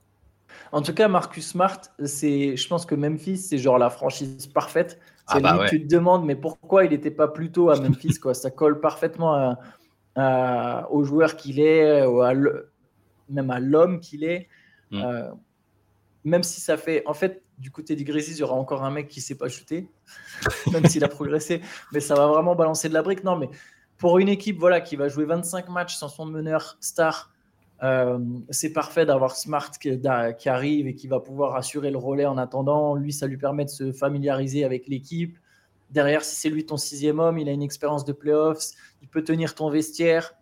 En 0.71 0.81
tout 0.81 0.93
cas, 0.93 1.07
Marcus 1.07 1.47
Smart, 1.47 1.79
c'est, 2.03 2.57
je 2.57 2.67
pense 2.67 2.85
que 2.85 2.95
Memphis, 2.95 3.37
c'est 3.37 3.57
genre 3.57 3.77
la 3.77 3.89
franchise 3.89 4.47
parfaite. 4.47 4.99
Ah 5.27 5.35
c'est 5.35 5.41
bah 5.41 5.65
Tu 5.69 5.81
te 5.81 5.87
demandes, 5.87 6.25
mais 6.25 6.35
pourquoi 6.35 6.85
il 6.85 6.91
n'était 6.91 7.11
pas 7.11 7.27
plutôt 7.27 7.69
à 7.69 7.79
Memphis 7.79 8.19
quoi? 8.19 8.33
Ça 8.33 8.51
colle 8.51 8.79
parfaitement 8.79 9.57
au 10.89 11.03
joueur 11.03 11.35
qu'il 11.35 11.59
est, 11.59 12.05
même 13.29 13.49
à 13.49 13.59
l'homme 13.59 13.99
qu'il 13.99 14.23
est. 14.23 14.47
Mm. 14.91 15.01
Euh, 15.03 15.31
même 16.23 16.43
si 16.43 16.59
ça 16.61 16.77
fait. 16.77 17.03
En 17.05 17.13
fait, 17.13 17.43
du 17.57 17.71
côté 17.71 17.95
du 17.95 18.03
Grizzlies, 18.03 18.35
il 18.35 18.39
y 18.39 18.43
aura 18.43 18.55
encore 18.55 18.83
un 18.83 18.91
mec 18.91 19.07
qui 19.07 19.19
ne 19.19 19.23
sait 19.23 19.35
pas 19.35 19.49
shooter, 19.49 19.89
même 20.71 20.85
s'il 20.85 21.03
a 21.03 21.07
progressé. 21.07 21.61
Mais 21.91 21.99
ça 21.99 22.15
va 22.15 22.27
vraiment 22.27 22.55
balancer 22.55 22.89
de 22.89 22.93
la 22.93 23.01
brique. 23.01 23.23
Non, 23.23 23.37
mais 23.37 23.49
pour 23.97 24.19
une 24.19 24.29
équipe 24.29 24.59
voilà, 24.59 24.81
qui 24.81 24.95
va 24.95 25.07
jouer 25.07 25.25
25 25.25 25.69
matchs 25.69 25.95
sans 25.95 26.09
son 26.09 26.25
meneur 26.25 26.77
star, 26.79 27.31
euh, 27.83 28.19
c'est 28.49 28.73
parfait 28.73 29.05
d'avoir 29.05 29.35
Smart 29.35 29.71
qui, 29.71 30.49
arrive 30.49 30.87
et 30.87 30.95
qui 30.95 31.07
va 31.07 31.19
pouvoir 31.19 31.55
assurer 31.55 31.91
le 31.91 31.97
relais 31.97 32.25
en 32.25 32.37
attendant. 32.37 32.95
Lui, 32.95 33.13
ça 33.13 33.27
lui 33.27 33.37
permet 33.37 33.65
de 33.65 33.69
se 33.69 33.91
familiariser 33.91 34.63
avec 34.63 34.87
l'équipe. 34.87 35.37
Derrière, 35.91 36.23
si 36.23 36.35
c'est 36.35 36.49
lui 36.49 36.65
ton 36.65 36.77
sixième 36.77 37.19
homme, 37.19 37.37
il 37.37 37.47
a 37.47 37.51
une 37.51 37.61
expérience 37.61 38.03
de 38.03 38.13
playoffs, 38.13 38.71
il 39.01 39.07
peut 39.07 39.23
tenir 39.23 39.55
ton 39.55 39.69
vestiaire. 39.69 40.33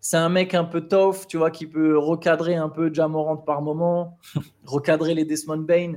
c'est 0.00 0.18
un 0.18 0.28
mec 0.28 0.54
un 0.54 0.64
peu 0.64 0.82
tough, 0.86 1.26
tu 1.28 1.38
vois, 1.38 1.50
qui 1.50 1.66
peut 1.66 1.96
recadrer 1.98 2.56
un 2.56 2.68
peu 2.68 2.92
Jamorant 2.92 3.36
par 3.36 3.62
moment, 3.62 4.18
recadrer 4.64 5.14
les 5.14 5.24
Desmond 5.24 5.58
Bain. 5.58 5.94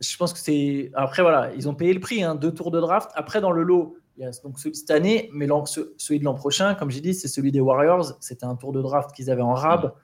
Je 0.00 0.16
pense 0.16 0.32
que 0.32 0.38
c'est. 0.38 0.90
Après, 0.94 1.22
voilà, 1.22 1.52
ils 1.54 1.68
ont 1.68 1.74
payé 1.74 1.92
le 1.92 2.00
prix, 2.00 2.22
hein, 2.22 2.34
deux 2.34 2.52
tours 2.52 2.70
de 2.70 2.80
draft. 2.80 3.10
Après, 3.14 3.40
dans 3.40 3.50
le 3.50 3.62
lot, 3.62 3.96
il 4.18 4.22
y 4.22 4.26
a 4.26 4.30
donc 4.42 4.58
celui 4.58 4.72
de 4.72 4.76
cette 4.76 4.90
année, 4.90 5.30
mais 5.32 5.46
celui 5.96 6.18
de 6.18 6.24
l'an 6.24 6.34
prochain, 6.34 6.74
comme 6.74 6.90
j'ai 6.90 7.00
dit, 7.00 7.14
c'est 7.14 7.28
celui 7.28 7.52
des 7.52 7.60
Warriors. 7.60 8.16
C'était 8.18 8.46
un 8.46 8.56
tour 8.56 8.72
de 8.72 8.82
draft 8.82 9.12
qu'ils 9.12 9.30
avaient 9.30 9.42
en 9.42 9.54
rab. 9.54 9.94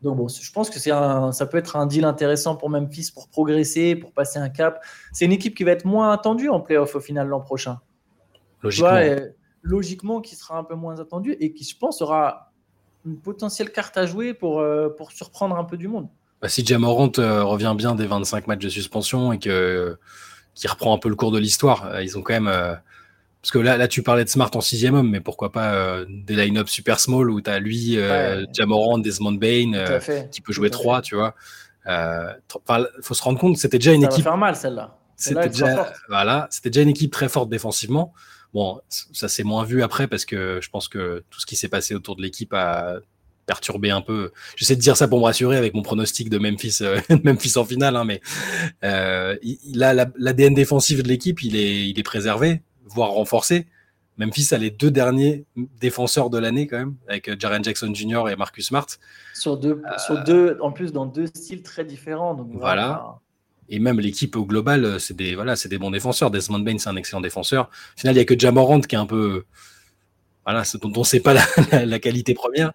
Donc 0.00 0.16
bon, 0.16 0.28
je 0.28 0.50
pense 0.50 0.70
que 0.70 0.78
c'est 0.78 0.90
ça 0.90 1.46
peut 1.46 1.58
être 1.58 1.76
un 1.76 1.84
deal 1.84 2.06
intéressant 2.06 2.56
pour 2.56 2.70
Memphis 2.70 3.10
pour 3.12 3.28
progresser, 3.28 3.96
pour 3.96 4.12
passer 4.12 4.38
un 4.38 4.48
cap. 4.48 4.82
C'est 5.12 5.26
une 5.26 5.32
équipe 5.32 5.54
qui 5.54 5.64
va 5.64 5.72
être 5.72 5.84
moins 5.84 6.10
attendue 6.10 6.48
en 6.48 6.60
playoff 6.60 6.94
au 6.94 7.00
final 7.00 7.28
l'an 7.28 7.40
prochain. 7.40 7.80
Logiquement. 8.62 8.98
logiquement, 9.62 10.20
qui 10.22 10.36
sera 10.36 10.56
un 10.56 10.64
peu 10.64 10.74
moins 10.74 10.98
attendue 10.98 11.36
et 11.38 11.52
qui, 11.52 11.64
je 11.64 11.76
pense, 11.76 12.00
aura 12.00 12.52
une 13.04 13.18
potentielle 13.18 13.72
carte 13.72 13.96
à 13.98 14.06
jouer 14.06 14.32
pour, 14.32 14.60
euh, 14.60 14.88
pour 14.88 15.12
surprendre 15.12 15.56
un 15.56 15.64
peu 15.64 15.76
du 15.76 15.88
monde. 15.88 16.08
Bah, 16.40 16.48
si 16.48 16.64
Jamorant 16.64 17.12
euh, 17.18 17.44
revient 17.44 17.74
bien 17.76 17.94
des 17.94 18.06
25 18.06 18.46
matchs 18.46 18.62
de 18.62 18.68
suspension 18.70 19.32
et 19.32 19.38
que 19.38 19.98
qui 20.54 20.66
reprend 20.66 20.94
un 20.94 20.98
peu 20.98 21.08
le 21.08 21.14
cours 21.14 21.30
de 21.30 21.38
l'histoire, 21.38 21.86
euh, 21.86 22.02
ils 22.02 22.18
ont 22.18 22.22
quand 22.22 22.38
même 22.38 22.80
parce 23.42 23.52
que 23.52 23.58
là, 23.58 23.78
là, 23.78 23.88
tu 23.88 24.02
parlais 24.02 24.24
de 24.24 24.28
Smart 24.28 24.50
en 24.54 24.60
sixième 24.60 24.94
homme, 24.94 25.08
mais 25.08 25.20
pourquoi 25.20 25.50
pas 25.50 25.72
euh, 25.72 26.04
des 26.08 26.36
line-up 26.36 26.68
super 26.68 27.00
small 27.00 27.30
où 27.30 27.40
tu 27.40 27.48
as 27.48 27.58
lui, 27.58 27.96
euh, 27.96 28.44
Jamorand, 28.52 28.98
Desmond 28.98 29.32
Bain, 29.32 29.72
euh, 29.74 29.98
qui 30.30 30.42
peut 30.42 30.52
jouer 30.52 30.68
trois, 30.68 31.00
tu 31.00 31.14
vois. 31.14 31.34
Il 31.86 32.84
faut 33.02 33.14
se 33.14 33.22
rendre 33.22 33.38
compte, 33.38 33.56
c'était 33.56 33.78
déjà 33.78 33.92
une 33.92 34.02
ça 34.02 34.08
équipe. 34.08 34.24
Va 34.24 34.32
faire 34.32 34.38
mal 34.38 34.56
celle-là. 34.56 34.98
C'était 35.16 35.48
déjà, 35.48 35.92
voilà, 36.08 36.48
c'était 36.50 36.68
déjà 36.70 36.82
une 36.82 36.90
équipe 36.90 37.12
très 37.12 37.28
forte 37.28 37.48
défensivement. 37.48 38.12
Bon, 38.52 38.80
ça 38.88 39.28
s'est 39.28 39.44
moins 39.44 39.64
vu 39.64 39.82
après 39.82 40.06
parce 40.06 40.24
que 40.24 40.58
je 40.60 40.68
pense 40.68 40.88
que 40.88 41.24
tout 41.30 41.40
ce 41.40 41.46
qui 41.46 41.56
s'est 41.56 41.68
passé 41.68 41.94
autour 41.94 42.16
de 42.16 42.22
l'équipe 42.22 42.52
a 42.52 42.96
perturbé 43.46 43.90
un 43.90 44.00
peu. 44.02 44.32
J'essaie 44.56 44.76
de 44.76 44.80
dire 44.80 44.96
ça 44.96 45.08
pour 45.08 45.18
me 45.18 45.24
rassurer 45.24 45.56
avec 45.56 45.72
mon 45.72 45.82
pronostic 45.82 46.28
de 46.28 46.38
Memphis, 46.38 46.80
Memphis 47.24 47.56
en 47.56 47.64
finale, 47.64 47.96
hein, 47.96 48.04
mais 48.04 48.20
l'ADN 48.82 50.52
défensif 50.52 51.02
de 51.02 51.08
l'équipe, 51.08 51.42
il 51.42 51.56
est, 51.56 51.88
il 51.88 51.98
est 51.98 52.02
préservé 52.02 52.62
voire 52.92 53.10
renforcé. 53.10 53.66
Memphis 54.20 54.48
a 54.52 54.58
les 54.58 54.70
deux 54.70 54.90
derniers 54.90 55.46
défenseurs 55.80 56.28
de 56.28 56.38
l'année 56.38 56.66
quand 56.66 56.78
même, 56.78 56.94
avec 57.08 57.28
euh, 57.28 57.36
Jaren 57.38 57.64
Jackson 57.64 57.92
Jr. 57.94 58.28
et 58.30 58.36
Marcus 58.36 58.66
Smart. 58.66 58.86
Sur 59.34 59.56
deux, 59.56 59.82
euh, 59.84 59.98
sur 59.98 60.22
deux, 60.24 60.58
en 60.60 60.72
plus 60.72 60.92
dans 60.92 61.06
deux 61.06 61.26
styles 61.26 61.62
très 61.62 61.84
différents. 61.84 62.34
Donc 62.34 62.48
voilà. 62.52 63.18
Et 63.70 63.78
même 63.78 63.98
l'équipe 63.98 64.36
au 64.36 64.44
global, 64.44 64.84
euh, 64.84 64.98
c'est 64.98 65.14
des, 65.14 65.34
voilà, 65.34 65.56
c'est 65.56 65.70
des 65.70 65.78
bons 65.78 65.90
défenseurs. 65.90 66.30
Desmond 66.30 66.58
Bain, 66.58 66.76
c'est 66.76 66.90
un 66.90 66.96
excellent 66.96 67.22
défenseur. 67.22 67.70
Au 67.96 68.00
final, 68.00 68.14
il 68.14 68.18
n'y 68.18 68.22
a 68.22 68.24
que 68.26 68.38
Jamorant 68.38 68.80
qui 68.80 68.94
est 68.94 68.98
un 68.98 69.06
peu. 69.06 69.44
Voilà, 70.44 70.64
dont 70.82 70.92
on 70.96 71.00
ne 71.00 71.04
sait 71.04 71.20
pas 71.20 71.34
la, 71.84 71.98
qualité 71.98 72.34
première, 72.34 72.72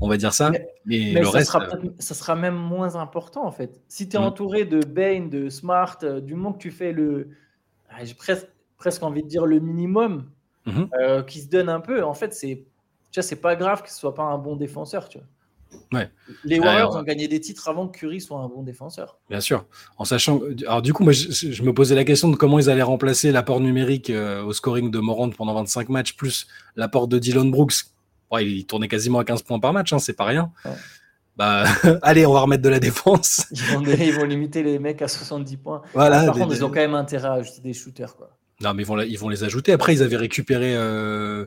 on 0.00 0.08
va 0.08 0.16
dire 0.16 0.32
ça. 0.32 0.50
Mais, 0.86 1.12
le 1.12 1.24
ça, 1.24 1.30
reste, 1.30 1.50
sera 1.50 1.68
ça 1.98 2.14
sera 2.14 2.36
même 2.36 2.54
moins 2.54 2.96
important 2.96 3.44
en 3.44 3.50
fait. 3.50 3.80
Si 3.88 4.08
tu 4.08 4.16
es 4.16 4.18
mm. 4.18 4.22
entouré 4.22 4.64
de 4.64 4.80
Bain, 4.80 5.26
de 5.26 5.50
Smart, 5.50 5.98
du 6.22 6.34
moment 6.34 6.52
que 6.52 6.62
tu 6.62 6.70
fais 6.70 6.92
le. 6.92 7.30
Ah, 7.90 8.04
j'ai 8.04 8.14
presque 8.14 8.46
presque 8.80 9.02
envie 9.04 9.22
de 9.22 9.28
dire 9.28 9.46
le 9.46 9.60
minimum 9.60 10.24
mhm. 10.66 10.88
euh, 11.00 11.22
qui 11.22 11.40
se 11.40 11.48
donne 11.48 11.68
un 11.68 11.80
peu. 11.80 12.02
En 12.02 12.14
fait, 12.14 12.34
c'est 12.34 12.64
c'est 13.12 13.40
pas 13.40 13.56
grave 13.56 13.82
ce 13.86 13.94
soit 13.94 14.14
pas 14.14 14.24
un 14.24 14.38
bon 14.38 14.56
défenseur. 14.56 15.08
Tu 15.08 15.18
vois. 15.18 15.26
Ouais. 15.92 16.10
Les 16.44 16.58
Warriors 16.58 16.96
ont 16.96 17.02
gagné 17.02 17.28
des 17.28 17.40
titres 17.40 17.68
avant 17.68 17.88
que 17.88 17.98
Curry 17.98 18.20
soit 18.20 18.38
un 18.38 18.48
bon 18.48 18.62
défenseur. 18.62 19.18
Bien 19.28 19.40
sûr. 19.40 19.66
En 19.98 20.04
sachant. 20.04 20.40
Alors, 20.66 20.82
du 20.82 20.92
coup, 20.92 21.04
moi, 21.04 21.12
je, 21.12 21.62
me 21.62 21.72
posais 21.72 21.94
la 21.94 22.04
question 22.04 22.28
de 22.28 22.36
comment 22.36 22.58
ils 22.58 22.70
allaient 22.70 22.82
remplacer 22.82 23.30
l'apport 23.30 23.60
numérique 23.60 24.10
euh, 24.10 24.42
au 24.42 24.52
scoring 24.52 24.90
de 24.90 24.98
Morant 24.98 25.30
pendant 25.30 25.54
25 25.54 25.88
matchs, 25.88 26.16
plus 26.16 26.46
l'apport 26.76 27.08
de 27.08 27.18
Dylan 27.18 27.50
Brooks. 27.50 27.74
il 28.40 28.66
tournait 28.66 28.88
quasiment 28.88 29.18
à 29.18 29.24
15 29.24 29.42
points 29.42 29.60
par 29.60 29.72
match, 29.72 29.92
hein, 29.92 29.98
c'est 29.98 30.16
pas 30.16 30.24
rien. 30.24 30.52
Bah, 31.36 31.64
allez, 32.02 32.26
on 32.26 32.32
va 32.32 32.40
remettre 32.40 32.62
de 32.62 32.68
la 32.68 32.80
défense. 32.80 33.46
Ils 33.50 33.62
vont, 33.62 33.82
ils 33.82 34.14
vont, 34.14 34.24
limiter 34.24 34.62
les 34.62 34.78
mecs 34.78 35.02
à 35.02 35.08
70 35.08 35.56
points. 35.56 35.82
Voilà, 35.94 36.24
par 36.24 36.34
contre, 36.34 36.54
ils 36.54 36.64
ont 36.64 36.68
quand 36.68 36.76
même 36.76 36.94
intérêt 36.94 37.28
à 37.28 37.32
ajouter 37.34 37.60
des 37.60 37.72
shooters. 37.72 38.16
Quoi. 38.16 38.30
Non, 38.62 38.74
mais 38.74 38.82
ils 38.82 38.86
vont, 38.86 39.00
ils 39.00 39.18
vont 39.18 39.30
les 39.30 39.42
ajouter. 39.42 39.72
Après, 39.72 39.94
ils 39.94 40.02
avaient 40.02 40.18
récupéré. 40.18 40.74
Euh, 40.76 41.46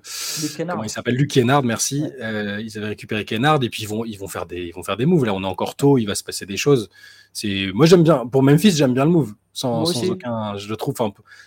comment 0.58 0.84
il 0.84 0.90
s'appelle? 0.90 1.16
Luc 1.16 1.30
Kennard, 1.30 1.64
merci. 1.64 2.06
Euh, 2.20 2.60
ils 2.60 2.76
avaient 2.78 2.88
récupéré 2.88 3.24
Kennard 3.24 3.60
et 3.62 3.70
puis 3.70 3.84
ils 3.84 3.88
vont, 3.88 4.04
ils 4.04 4.18
vont 4.18 4.28
faire 4.28 4.48
des, 4.48 4.64
ils 4.64 4.74
vont 4.74 4.82
faire 4.82 4.98
des 4.98 5.06
moves. 5.06 5.24
Là, 5.26 5.34
on 5.36 5.44
est 5.44 5.48
encore 5.48 5.76
tôt. 5.76 6.00
Il 6.00 6.06
va 6.06 6.16
se 6.16 6.24
passer 6.24 6.48
des 6.48 6.58
choses. 6.58 6.90
C'est, 7.32 7.70
moi, 7.74 7.86
j'aime 7.86 8.02
bien. 8.02 8.26
Pour 8.26 8.42
Memphis, 8.42 8.72
j'aime 8.72 8.96
bien 8.96 9.06
le 9.06 9.12
move. 9.12 9.36
Sans, 9.54 9.86
sans 9.86 10.10
aucun, 10.10 10.58
je 10.58 10.68
le 10.68 10.76
trouve. 10.76 10.96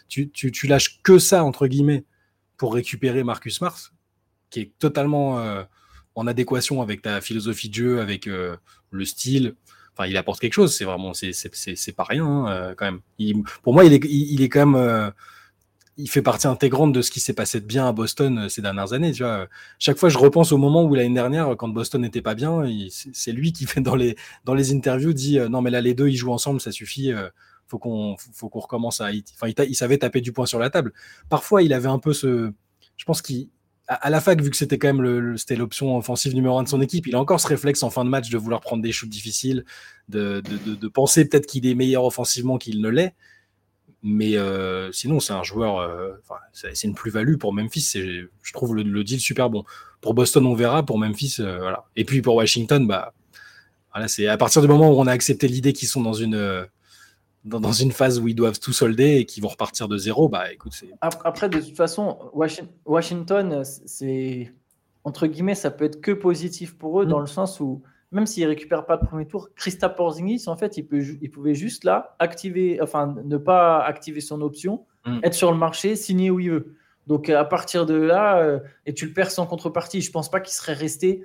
Tu, 0.09 0.31
tu, 0.31 0.53
tu, 0.53 0.69
lâches 0.69 1.01
que 1.03 1.19
ça 1.19 1.43
entre 1.43 1.67
guillemets 1.67 2.05
pour 2.57 2.73
récupérer 2.73 3.25
Marcus 3.25 3.61
Mars, 3.61 3.93
qui 4.51 4.61
est 4.61 4.71
totalement 4.79 5.41
euh, 5.41 5.65
en 6.15 6.29
adéquation 6.29 6.81
avec 6.81 7.03
ta 7.03 7.21
philosophie 7.21 7.69
de 7.69 7.75
jeu, 7.75 8.01
avec 8.01 8.27
le 8.27 9.05
style. 9.05 9.57
Enfin, 9.95 10.07
il 10.09 10.17
apporte 10.17 10.39
quelque 10.39 10.53
chose. 10.53 10.77
C'est 10.77 10.85
vraiment, 10.85 11.13
c'est, 11.13 11.97
pas 11.97 12.05
rien 12.05 12.25
hein, 12.25 12.75
quand 12.77 12.85
même. 12.85 13.01
Il, 13.19 13.43
pour 13.65 13.75
moi, 13.75 13.85
il 13.85 13.93
est, 13.93 14.05
il, 14.05 14.35
il 14.35 14.43
est 14.43 14.49
quand 14.49 14.65
même 14.65 15.13
il 15.97 16.11
fait 16.11 16.23
partie 16.23 16.47
intégrante 16.47 16.93
de 16.93 17.01
ce 17.03 17.11
qui 17.11 17.21
s'est 17.21 17.33
passé 17.33 17.61
de 17.61 17.67
bien 17.67 17.89
à 17.89 17.93
Boston 17.93 18.39
euh, 18.39 18.49
ces 18.49 18.63
dernières 18.63 18.93
années. 18.93 19.13
Tu 19.13 19.23
vois. 19.23 19.49
Chaque 19.79 19.97
fois, 19.97 20.09
je 20.09 20.19
repense 20.19 20.53
au 20.53 20.59
moment 20.59 20.85
où 20.85 20.95
l'année 20.95 21.15
dernière, 21.15 21.57
quand 21.57 21.69
Boston 21.69 22.03
n'était 22.03 22.23
pas 22.23 22.35
bien, 22.35 22.63
c'est 23.13 23.33
lui 23.33 23.53
qui 23.53 23.67
fait 23.67 23.81
dans 23.81 23.97
les, 23.97 24.17
dans 24.45 24.55
les 24.55 24.73
interviews 24.75 25.13
dit 25.13 25.39
euh, 25.39 25.49
non 25.49 25.63
mais 25.63 25.71
là 25.71 25.81
les 25.81 25.95
deux 25.95 26.09
ils 26.09 26.17
jouent 26.17 26.33
ensemble, 26.33 26.61
ça 26.61 26.73
suffit. 26.73 27.13
Euh, 27.13 27.29
faut 27.69 27.79
qu'on 27.79 28.17
faut 28.33 28.49
qu'on 28.49 28.61
recommence 28.61 29.01
à. 29.01 29.11
Enfin, 29.35 29.53
il, 29.67 29.75
savait 29.75 29.99
taper 29.99 30.21
du 30.21 30.33
poing 30.33 30.47
sur 30.47 30.59
la 30.59 30.71
table. 30.71 30.93
Parfois, 31.29 31.63
il 31.63 31.73
avait 31.73 31.89
un 31.89 31.99
peu 31.99 32.13
ce. 32.13 32.53
Je 32.97 33.05
pense 33.05 33.23
qu'il 33.23 33.49
à 33.89 34.11
la 34.11 34.21
fac, 34.21 34.41
vu 34.41 34.51
que 34.51 34.57
c'était 34.57 34.79
quand 34.79 34.89
même 34.89 35.03
le, 35.03 35.37
c'était 35.37 35.55
l'option 35.55 35.97
offensive 35.97 36.35
numéro 36.35 36.59
un 36.59 36.65
de 36.65 36.69
son 36.69 36.81
équipe, 36.81 37.07
il 37.07 37.15
a 37.15 37.21
encore 37.21 37.39
ce 37.39 37.47
réflexe 37.47 37.85
en 37.85 37.91
fin 37.91 38.05
de 38.05 38.11
match 38.11 38.31
de 38.31 38.39
vouloir 38.39 38.61
prendre 38.61 38.83
des 38.83 38.91
shoots 38.91 39.09
difficiles, 39.09 39.65
de, 40.09 40.41
de, 40.41 40.75
de 40.75 40.89
penser 40.89 41.29
peut-être 41.29 41.47
qu'il 41.47 41.67
est 41.67 41.75
meilleur 41.77 42.05
offensivement 42.05 42.59
qu'il 42.59 42.81
ne 42.81 42.89
l'est. 42.89 43.15
Mais 44.09 44.37
euh, 44.37 44.93
sinon, 44.93 45.19
c'est 45.19 45.33
un 45.33 45.43
joueur, 45.43 45.79
euh, 45.79 46.13
c'est 46.53 46.85
une 46.85 46.95
plus-value 46.95 47.39
pour 47.39 47.53
Memphis. 47.53 47.95
Je 47.95 48.53
trouve 48.53 48.77
le, 48.77 49.03
deal 49.03 49.19
super 49.19 49.51
bon. 49.51 49.65
Pour 50.01 50.15
Boston, 50.15 50.47
on 50.47 50.55
verra. 50.55 50.87
Pour 50.87 50.97
Memphis, 50.97 51.37
euh, 51.41 51.59
voilà. 51.59 51.87
Et 51.97 52.05
puis 52.05 52.23
pour 52.23 52.37
Washington, 52.37 52.87
bah, 52.87 53.13
voilà, 53.93 54.07
c'est 54.07 54.29
à 54.29 54.37
partir 54.37 54.63
du 54.63 54.69
moment 54.69 54.93
où 54.93 55.01
on 55.01 55.09
a 55.09 55.13
accepté 55.13 55.49
l'idée 55.49 55.73
qu'ils 55.73 55.89
sont 55.89 56.03
dans 56.03 56.13
une, 56.13 56.69
dans, 57.45 57.73
une 57.73 57.91
phase 57.91 58.21
où 58.21 58.29
ils 58.29 58.37
doivent 58.37 58.61
tout 58.61 58.73
solder 58.73 59.17
et 59.17 59.25
qu'ils 59.25 59.43
vont 59.43 59.49
repartir 59.49 59.89
de 59.89 59.99
zéro, 59.99 60.29
bah 60.29 60.53
écoute, 60.53 60.73
Après, 61.01 61.49
de 61.49 61.59
toute 61.59 61.77
façon, 61.77 62.17
Washington, 62.85 63.65
c'est 63.65 64.53
entre 65.03 65.27
guillemets, 65.27 65.57
ça 65.57 65.73
peut 65.73 65.85
être 65.85 66.01
que 66.01 66.13
positif 66.13 66.79
pour 66.79 67.01
eux 67.01 67.07
mm. 67.07 67.09
dans 67.09 67.21
le 67.21 67.27
sens 67.27 67.59
où 67.59 67.83
même 68.13 68.27
s'il 68.27 68.47
récupère 68.47 68.87
pas 68.87 68.97
de 68.97 69.05
premier 69.05 69.27
tour, 69.27 69.49
Christa 69.55 69.89
Porzingis, 69.89 70.45
en 70.47 70.57
fait, 70.57 70.77
il, 70.77 70.87
peut, 70.87 71.03
il 71.21 71.31
pouvait 71.31 71.55
juste 71.55 71.85
là 71.85 72.17
activer, 72.19 72.79
enfin, 72.81 73.17
ne 73.25 73.37
pas 73.37 73.83
activer 73.83 74.21
son 74.21 74.41
option, 74.41 74.85
mm. 75.05 75.21
être 75.23 75.35
sur 75.35 75.51
le 75.51 75.59
marché, 75.59 75.97
signer 75.97 76.31
où 76.31 76.41
il 76.41 76.51
veut. 76.51 76.77
Donc, 77.07 77.29
à 77.31 77.45
partir 77.45 77.87
de 77.87 77.95
là, 77.95 78.39
euh, 78.39 78.59
et 78.85 78.95
tu 78.95 79.07
le 79.07 79.13
perds 79.13 79.31
sans 79.31 79.47
contrepartie, 79.47 80.01
je 80.01 80.11
pense 80.11 80.31
pas 80.31 80.41
qu'il 80.41 80.53
serait 80.53 80.73
resté 80.73 81.25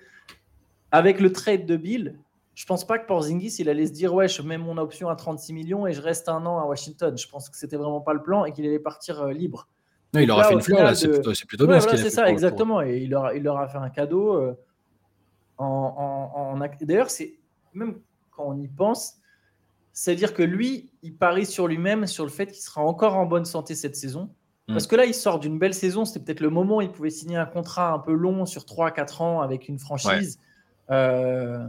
avec 0.92 1.20
le 1.20 1.32
trade 1.32 1.66
de 1.66 1.76
Bill. 1.76 2.20
Je 2.54 2.66
pense 2.66 2.86
pas 2.86 3.00
que 3.00 3.08
Porzingis, 3.08 3.56
il 3.60 3.70
allait 3.70 3.88
se 3.88 3.94
dire, 3.94 4.14
ouais, 4.14 4.28
je 4.28 4.42
mets 4.42 4.58
mon 4.58 4.78
option 4.78 5.10
à 5.10 5.16
36 5.16 5.54
millions 5.54 5.88
et 5.88 5.94
je 5.94 6.02
reste 6.02 6.30
un 6.30 6.46
an 6.46 6.60
à 6.60 6.66
Washington. 6.66 7.18
Je 7.18 7.28
pense 7.28 7.50
que 7.50 7.58
c'était 7.58 7.78
vraiment 7.78 8.02
pas 8.02 8.14
le 8.14 8.22
plan 8.22 8.46
et 8.46 8.52
qu'il 8.52 8.66
allait 8.66 8.78
partir 8.78 9.22
euh, 9.22 9.32
libre. 9.32 9.68
Non, 10.14 10.20
il 10.20 10.30
aura 10.30 10.44
fait 10.44 10.54
une 10.54 10.62
fleur, 10.62 10.84
là, 10.84 10.94
c'est 10.94 11.08
plutôt, 11.08 11.68
bien. 11.68 11.80
c'est 11.80 12.10
ça, 12.10 12.30
exactement. 12.30 12.82
Et 12.82 12.98
il 12.98 13.12
leur, 13.12 13.34
il 13.34 13.44
leur 13.44 13.58
a 13.58 13.68
fait 13.70 13.78
un 13.78 13.90
cadeau. 13.90 14.36
Euh, 14.36 14.54
en, 15.66 16.60
D'ailleurs, 16.82 17.10
c'est 17.10 17.40
même 17.74 18.00
quand 18.32 18.46
on 18.48 18.58
y 18.60 18.68
pense, 18.68 19.18
c'est-à-dire 19.94 20.34
que 20.34 20.44
lui, 20.44 20.92
il 21.04 21.16
parie 21.16 21.46
sur 21.46 21.68
lui-même, 21.68 22.08
sur 22.08 22.24
le 22.24 22.30
fait 22.30 22.48
qu'il 22.48 22.62
sera 22.62 22.82
encore 22.82 23.16
en 23.16 23.26
bonne 23.26 23.46
santé 23.46 23.76
cette 23.76 23.96
saison. 23.96 24.30
Mm. 24.68 24.74
Parce 24.74 24.88
que 24.88 24.96
là, 24.96 25.06
il 25.06 25.14
sort 25.14 25.40
d'une 25.40 25.60
belle 25.60 25.74
saison. 25.74 26.06
C'était 26.06 26.26
peut-être 26.26 26.40
le 26.40 26.50
moment 26.50 26.78
où 26.78 26.82
il 26.82 26.92
pouvait 26.92 27.10
signer 27.10 27.38
un 27.38 27.46
contrat 27.46 27.92
un 27.92 28.00
peu 28.00 28.14
long 28.14 28.46
sur 28.46 28.64
3-4 28.64 29.22
ans 29.22 29.42
avec 29.42 29.68
une 29.68 29.80
franchise. 29.80 30.40
Euh, 30.90 31.68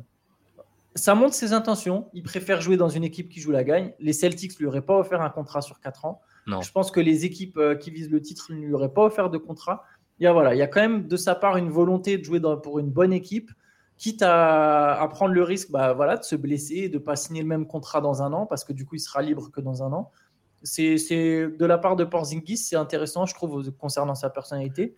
ça 0.95 1.15
montre 1.15 1.35
ses 1.35 1.53
intentions. 1.53 2.09
Il 2.13 2.23
préfère 2.23 2.61
jouer 2.61 2.77
dans 2.77 2.89
une 2.89 3.05
équipe 3.05 3.29
qui 3.29 3.41
joue 3.41 3.51
la 3.51 3.65
gagne. 3.65 3.93
Les 3.99 4.13
Celtics 4.13 4.53
ne 4.55 4.59
lui 4.59 4.67
auraient 4.67 4.83
pas 4.83 4.99
offert 4.99 5.21
un 5.21 5.31
contrat 5.31 5.63
sur 5.63 5.81
4 5.81 6.05
ans. 6.05 6.21
Je 6.47 6.71
pense 6.73 6.91
que 6.91 7.01
les 7.01 7.25
équipes 7.25 7.57
euh, 7.57 7.77
qui 7.77 7.93
visent 7.93 8.11
le 8.11 8.21
titre 8.21 8.53
ne 8.53 8.67
lui 8.67 8.75
auraient 8.75 8.93
pas 8.93 9.05
offert 9.05 9.31
de 9.31 9.39
contrat. 9.39 9.85
Il 10.19 10.25
y 10.25 10.27
a, 10.27 10.33
voilà, 10.33 10.55
il 10.55 10.59
y 10.59 10.63
a 10.63 10.67
quand 10.67 10.81
même 10.81 11.07
de 11.07 11.17
sa 11.17 11.35
part 11.35 11.57
une 11.57 11.71
volonté 11.71 12.19
de 12.19 12.25
jouer 12.25 12.41
pour 12.63 12.79
une 12.79 12.91
bonne 12.91 13.13
équipe 13.13 13.51
quitte 14.03 14.23
à, 14.23 15.09
prendre 15.13 15.33
le 15.33 15.45
risque 15.45 15.71
bah, 15.71 15.93
voilà, 15.93 16.17
de 16.17 16.25
se 16.25 16.35
blesser, 16.35 16.89
de 16.89 16.95
ne 16.95 16.99
pas 16.99 17.15
signer 17.15 17.41
le 17.41 17.47
même 17.47 17.69
contrat 17.69 18.01
dans 18.01 18.21
un 18.21 18.33
an, 18.33 18.47
parce 18.47 18.65
que 18.65 18.73
du 18.73 18.85
coup, 18.85 18.97
il 18.97 19.01
sera 19.01 19.23
libre 19.23 19.49
que 19.53 19.61
dans 19.61 19.85
un 19.85 19.93
an. 19.93 20.11
C'est 20.65 20.97
de 20.97 21.65
la 21.65 21.79
part 21.79 21.95
de 21.95 22.03
Porzingis, 22.03 22.57
c'est 22.57 22.75
intéressant, 22.75 23.27
je 23.27 23.35
trouve, 23.35 23.71
concernant 23.71 24.17
sa 24.17 24.29
personnalité. 24.29 24.97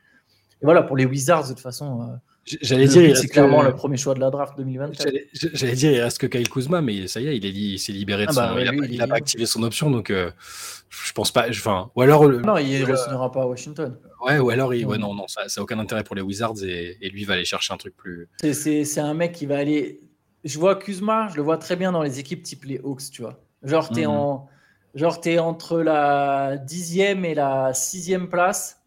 Voilà, 0.63 0.83
pour 0.83 0.97
les 0.97 1.05
Wizards, 1.05 1.45
de 1.45 1.49
toute 1.49 1.61
façon. 1.61 2.19
J'allais 2.61 2.87
dire, 2.87 3.17
c'est 3.17 3.29
clairement 3.29 3.63
le 3.63 3.75
premier 3.75 3.97
choix 3.97 4.15
de 4.15 4.21
la 4.21 4.31
draft 4.31 4.57
2024. 4.59 5.13
J'allais 5.55 5.75
dire, 5.75 5.93
il 5.93 6.01
reste 6.01 6.19
que 6.19 6.27
Kyle 6.27 6.49
Kuzma, 6.49 6.83
mais 6.83 7.07
ça 7.09 7.21
y 7.21 7.29
est, 7.29 7.37
il 7.37 7.79
s'est 7.79 7.93
libéré 7.93 8.27
de 8.27 8.31
ah 8.33 8.35
bah 8.35 8.67
son. 8.67 8.83
il 8.85 8.99
n'a 8.99 9.07
pas, 9.07 9.17
activé 9.17 9.47
son 9.47 9.63
option, 9.63 9.91
donc 9.91 10.11
je 10.11 11.13
pense 11.13 11.33
pas. 11.33 11.49
Enfin, 11.49 11.91
ou 11.97 12.03
alors. 12.03 12.29
Non, 12.29 12.59
il 12.59 12.87
ne 12.87 12.97
signera 12.97 13.33
pas 13.33 13.43
à 13.43 13.47
Washington. 13.47 13.97
Ouais, 14.25 14.39
ou 14.39 14.51
alors, 14.51 14.75
il, 14.75 14.87
ouais, 14.87 14.99
non, 14.99 15.15
non, 15.15 15.27
ça 15.27 15.43
n'a 15.45 15.63
aucun 15.63 15.79
intérêt 15.79 16.05
pour 16.05 16.17
les 16.17 16.23
Wizards 16.23 16.63
et, 16.63 16.97
et, 17.01 17.11
lui 17.11 17.25
va 17.25 17.35
aller 17.35 17.45
chercher 17.45 17.73
un 17.73 17.77
truc 17.77 17.97
plus. 17.97 18.29
C'est 18.53 19.01
un 19.01 19.15
mec 19.15 19.33
qui 19.33 19.47
va 19.47 19.59
aller. 19.59 20.01
Je 20.45 20.59
vois 20.59 20.77
Kuzma, 20.77 21.29
je 21.31 21.37
le 21.37 21.43
vois 21.43 21.57
très 21.57 21.77
bien 21.77 21.93
dans 21.93 22.03
les 22.03 22.21
équipes 22.21 22.43
type 22.43 22.65
les 22.65 22.79
Hawks, 22.79 23.11
tu 23.11 23.23
vois. 23.23 23.41
Genre, 23.63 23.89
tu 23.89 24.01
es, 24.01 24.07
mhm. 24.07 24.13
en... 24.13 24.49
Genre, 24.95 25.19
es 25.25 25.39
entre 25.39 25.81
la 25.81 26.59
dixième 26.59 27.25
et 27.25 27.35
la 27.35 27.73
sixième 27.75 28.29
place. 28.29 28.83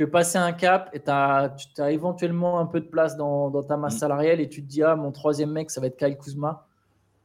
Tu 0.00 0.04
veux 0.04 0.10
passer 0.10 0.38
un 0.38 0.52
cap 0.52 0.88
et 0.94 1.00
tu 1.00 1.10
as, 1.10 1.54
as, 1.76 1.90
éventuellement 1.90 2.58
un 2.58 2.64
peu 2.64 2.80
de 2.80 2.86
place 2.86 3.18
dans, 3.18 3.50
dans 3.50 3.62
ta 3.62 3.76
masse 3.76 3.96
mhm. 3.96 3.98
salariale 3.98 4.40
et 4.40 4.48
tu 4.48 4.62
te 4.62 4.66
dis, 4.66 4.82
ah, 4.82 4.96
mon 4.96 5.12
troisième 5.12 5.50
mec, 5.50 5.70
ça 5.70 5.78
va 5.82 5.88
être 5.88 5.98
Kyle 5.98 6.16
Kuzma. 6.16 6.66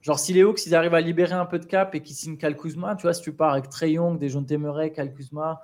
Genre, 0.02 0.20
si 0.20 0.34
les 0.34 0.42
Hawks, 0.42 0.66
ils 0.66 0.76
arrivent 0.76 0.94
à 0.94 1.00
libérer 1.00 1.36
un 1.36 1.46
peu 1.46 1.58
de 1.58 1.64
cap 1.64 1.96
et 1.96 2.02
qu'ils 2.02 2.18
signent 2.18 2.36
Kyle 2.36 2.58
Kuzma, 2.58 2.98
tu 2.98 3.04
vois, 3.04 3.14
si 3.14 3.22
tu 3.22 3.32
pars 3.32 3.54
avec 3.54 3.70
Trey 3.70 3.94
Young, 3.94 4.20
des 4.20 4.28
John 4.28 4.46
Temeray, 4.46 4.92
Kyle 4.92 5.14
Kuzma, 5.14 5.62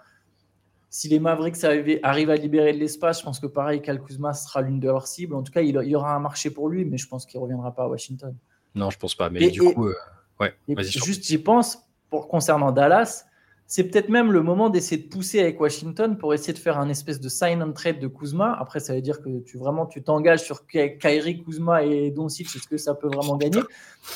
si 0.90 1.10
les 1.10 1.20
Mavericks 1.20 1.58
arrivent 2.02 2.30
à 2.30 2.36
libérer 2.38 2.72
de 2.72 2.78
l'espace, 2.78 3.20
je 3.20 3.26
pense 3.26 3.42
que 3.42 3.48
pareil, 3.48 3.82
Kyle 3.82 4.00
Kuzma 4.00 4.32
sera 4.32 4.62
l'une 4.62 4.80
de 4.80 4.88
leurs 4.88 5.08
cibles. 5.08 5.36
En 5.36 5.44
tout 5.44 5.52
cas, 5.52 5.60
il, 5.60 5.76
y 5.76 5.96
aura 5.98 6.16
un 6.16 6.20
marché 6.22 6.50
pour 6.50 6.70
lui, 6.70 6.86
mais 6.86 6.98
je 6.98 7.10
pense 7.10 7.26
qu'il 7.26 7.42
ne 7.42 7.44
reviendra 7.44 7.76
pas 7.76 7.84
à 7.84 7.88
Washington. 7.90 8.34
Non, 8.74 8.90
je 8.90 8.98
pense 8.98 9.16
pas. 9.16 9.30
Mais 9.30 9.50
du 9.50 9.60
coup, 9.60 9.88
euh, 9.88 9.96
ouais, 10.40 10.56
Juste, 10.78 11.26
j'y 11.26 11.40
pense, 11.40 11.78
pour, 12.10 12.30
concernant 12.30 12.72
Dallas, 12.72 13.26
c'est 13.72 13.86
peut-être 13.86 14.10
même 14.10 14.34
le 14.34 14.44
moment 14.44 14.70
d'essayer 14.70 15.02
de 15.02 15.08
pousser 15.08 15.40
avec 15.40 15.58
Washington 15.62 16.18
pour 16.18 16.34
essayer 16.34 16.52
de 16.52 16.60
faire 16.60 16.78
un 16.78 16.90
espèce 16.90 17.22
de 17.22 17.30
sign 17.30 17.64
and 17.64 17.72
trade 17.72 18.02
de 18.02 18.10
Kuzma. 18.10 18.54
Après, 18.60 18.82
ça 18.82 18.94
veut 18.94 19.02
dire 19.02 19.22
que 19.22 19.40
tu 19.46 19.58
vraiment 19.58 19.86
tu 19.86 20.04
t'engages 20.04 20.44
sur 20.44 20.68
Kyrie, 20.68 21.42
Kuzma 21.42 21.82
et 21.82 22.12
Doncic. 22.12 22.54
Est-ce 22.54 22.68
que 22.68 22.76
ça 22.76 22.96
peut 22.96 23.08
vraiment 23.08 23.38
gagner? 23.38 23.62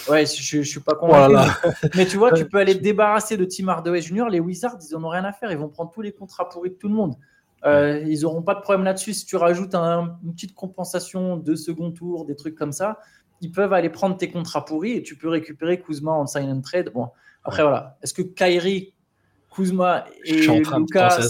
Ouais, 0.10 0.26
je, 0.26 0.58
ne 0.58 0.64
suis 0.64 0.82
pas 0.82 0.96
convaincu. 0.96 1.38
mais, 1.96 2.06
tu 2.06 2.18
vois, 2.18 2.34
tu 2.34 2.50
peux 2.50 2.58
aller 2.58 2.78
te 2.78 2.84
débarrasser 2.84 3.38
de 3.38 3.46
Tim 3.46 3.70
Hardaway 3.70 4.02
Jr. 4.02 4.26
Les 4.30 4.42
Wizards, 4.42 4.80
ils 4.90 4.94
n'en 4.94 5.06
ont 5.06 5.10
rien 5.10 5.24
à 5.24 5.32
faire. 5.32 5.50
Ils 5.54 5.58
vont 5.58 5.70
prendre 5.70 5.90
tous 5.90 6.02
les 6.02 6.12
contrats 6.12 6.50
pourris 6.50 6.72
de 6.72 6.76
tout 6.76 6.90
le 6.90 6.96
monde. 6.96 7.16
Euh, 7.66 8.04
ils 8.06 8.24
n'auront 8.24 8.42
pas 8.42 8.56
de 8.56 8.60
problème 8.60 8.84
là-dessus. 8.84 9.14
Si 9.14 9.26
tu 9.26 9.38
rajoutes 9.38 9.74
une 9.74 10.34
petite 10.34 10.54
compensation 10.54 11.38
de 11.38 11.56
second 11.56 11.92
tour, 11.92 12.26
des 12.26 12.36
trucs 12.36 12.56
comme 12.56 12.74
ça, 12.74 13.00
ils 13.40 13.54
peuvent 13.54 13.72
aller 13.72 13.90
prendre 13.90 14.18
tes 14.18 14.30
contrats 14.30 14.66
pourris 14.66 14.98
et 14.98 15.02
tu 15.02 15.16
peux 15.16 15.30
récupérer 15.30 15.80
Kuzma 15.80 16.12
en 16.12 16.28
sign 16.28 16.52
and 16.52 16.60
trade. 16.60 16.92
Bon, 16.94 17.08
après 17.46 17.64
voilà. 17.64 17.98
Est-ce 18.04 18.14
que 18.14 18.22
Kyrie 18.22 18.95
Kuzma 19.56 20.06
et 20.26 20.48
Lucas, 20.48 21.22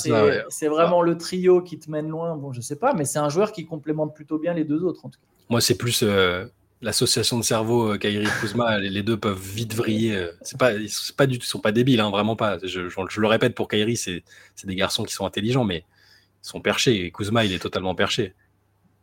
c'est 0.50 0.68
vraiment 0.68 1.02
le 1.02 1.18
trio 1.18 1.62
qui 1.62 1.78
te 1.80 1.90
mène 1.92 2.10
loin. 2.10 2.36
Bon, 2.36 2.52
je 2.52 2.62
sais 2.62 2.76
pas, 2.76 2.94
mais 2.94 3.06
c'est 3.06 3.20
un 3.20 3.30
joueur 3.30 3.52
qui 3.52 3.66
complémente 3.66 4.16
plutôt 4.16 4.40
bien 4.40 4.54
les 4.54 4.64
deux 4.64 4.84
autres 4.84 5.06
en 5.06 5.10
tout 5.10 5.20
cas. 5.20 5.28
Moi, 5.50 5.62
c'est 5.62 5.78
plus 5.78 6.02
euh, 6.02 6.46
l'association 6.82 7.38
de 7.38 7.44
cerveau 7.44 7.94
euh, 7.94 7.98
Kyrie 7.98 8.28
Kuzma. 8.42 8.80
les, 8.80 9.04
deux 9.04 9.18
peuvent 9.18 9.40
vite 9.40 9.76
vriller. 9.76 10.16
Euh, 10.16 10.32
c'est 10.42 10.58
pas, 10.58 10.74
ils 10.74 10.90
sont 10.90 11.14
pas 11.16 11.28
du 11.28 11.40
sont 11.42 11.60
pas 11.60 11.72
débiles, 11.72 12.00
hein, 12.00 12.10
vraiment 12.10 12.36
pas. 12.36 12.58
Je, 12.64 12.82
le 12.82 13.28
répète 13.28 13.54
pour 13.54 13.68
Kyrie, 13.68 13.98
c'est 13.98 14.24
des 14.64 14.76
garçons 14.76 15.04
qui 15.04 15.14
sont 15.14 15.26
intelligents, 15.26 15.64
mais 15.64 15.80
ils 16.44 16.48
sont 16.48 16.62
perchés. 16.62 17.06
Et 17.06 17.12
Kuzma, 17.12 17.46
il 17.46 17.54
est 17.54 17.60
totalement 17.60 17.94
perché. 17.94 18.34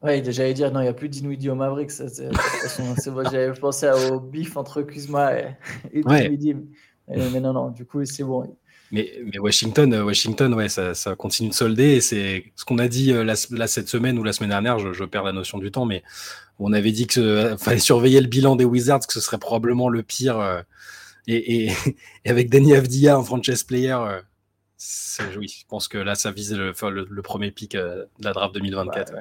Oui, 0.02 0.20
j'allais 0.32 0.54
dire, 0.54 0.72
non, 0.72 0.80
il 0.80 0.84
n'y 0.84 0.88
a 0.88 0.94
plus 0.94 1.08
d'Inouïdi 1.08 1.48
au 1.48 1.54
Mavericks. 1.54 1.92
J'avais 3.30 3.52
pensé 3.52 3.88
au 4.10 4.18
bif 4.18 4.56
entre 4.56 4.82
Kuzma 4.82 5.38
et, 5.38 5.56
et 5.92 6.02
mais, 7.08 7.40
non, 7.40 7.52
non, 7.52 7.68
du 7.70 7.84
coup, 7.84 8.04
c'est 8.04 8.24
bon. 8.24 8.56
Mais, 8.92 9.10
mais, 9.24 9.38
Washington, 9.38 9.92
euh, 9.94 10.04
Washington, 10.04 10.52
ouais, 10.52 10.68
ça, 10.68 10.94
ça 10.94 11.16
continue 11.16 11.48
de 11.48 11.54
solder. 11.54 11.94
Et 11.94 12.00
c'est 12.02 12.52
ce 12.56 12.64
qu'on 12.66 12.78
a 12.78 12.88
dit 12.88 13.10
euh, 13.10 13.24
là, 13.24 13.66
cette 13.66 13.88
semaine 13.88 14.18
ou 14.18 14.22
la 14.22 14.34
semaine 14.34 14.50
dernière. 14.50 14.78
Je, 14.78 14.92
je, 14.92 15.04
perds 15.04 15.24
la 15.24 15.32
notion 15.32 15.56
du 15.56 15.70
temps, 15.70 15.86
mais 15.86 16.02
on 16.58 16.74
avait 16.74 16.92
dit 16.92 17.06
qu'il 17.06 17.22
euh, 17.22 17.56
fallait 17.56 17.78
surveiller 17.78 18.20
le 18.20 18.28
bilan 18.28 18.54
des 18.54 18.66
Wizards, 18.66 19.06
que 19.06 19.14
ce 19.14 19.20
serait 19.20 19.38
probablement 19.38 19.88
le 19.88 20.02
pire. 20.02 20.62
et, 21.26 21.64
et, 21.64 21.72
et, 22.24 22.30
avec 22.30 22.50
Danny 22.50 22.74
Avdia, 22.74 23.16
un 23.16 23.24
franchise 23.24 23.62
player, 23.62 23.96
oui, 25.38 25.48
je 25.48 25.66
pense 25.68 25.88
que 25.88 25.96
là, 25.96 26.14
ça 26.14 26.30
vise 26.30 26.52
le, 26.52 26.72
le, 26.90 27.22
premier 27.22 27.50
pic 27.50 27.72
de 27.72 28.08
la 28.20 28.32
draft 28.32 28.52
2024. 28.54 29.14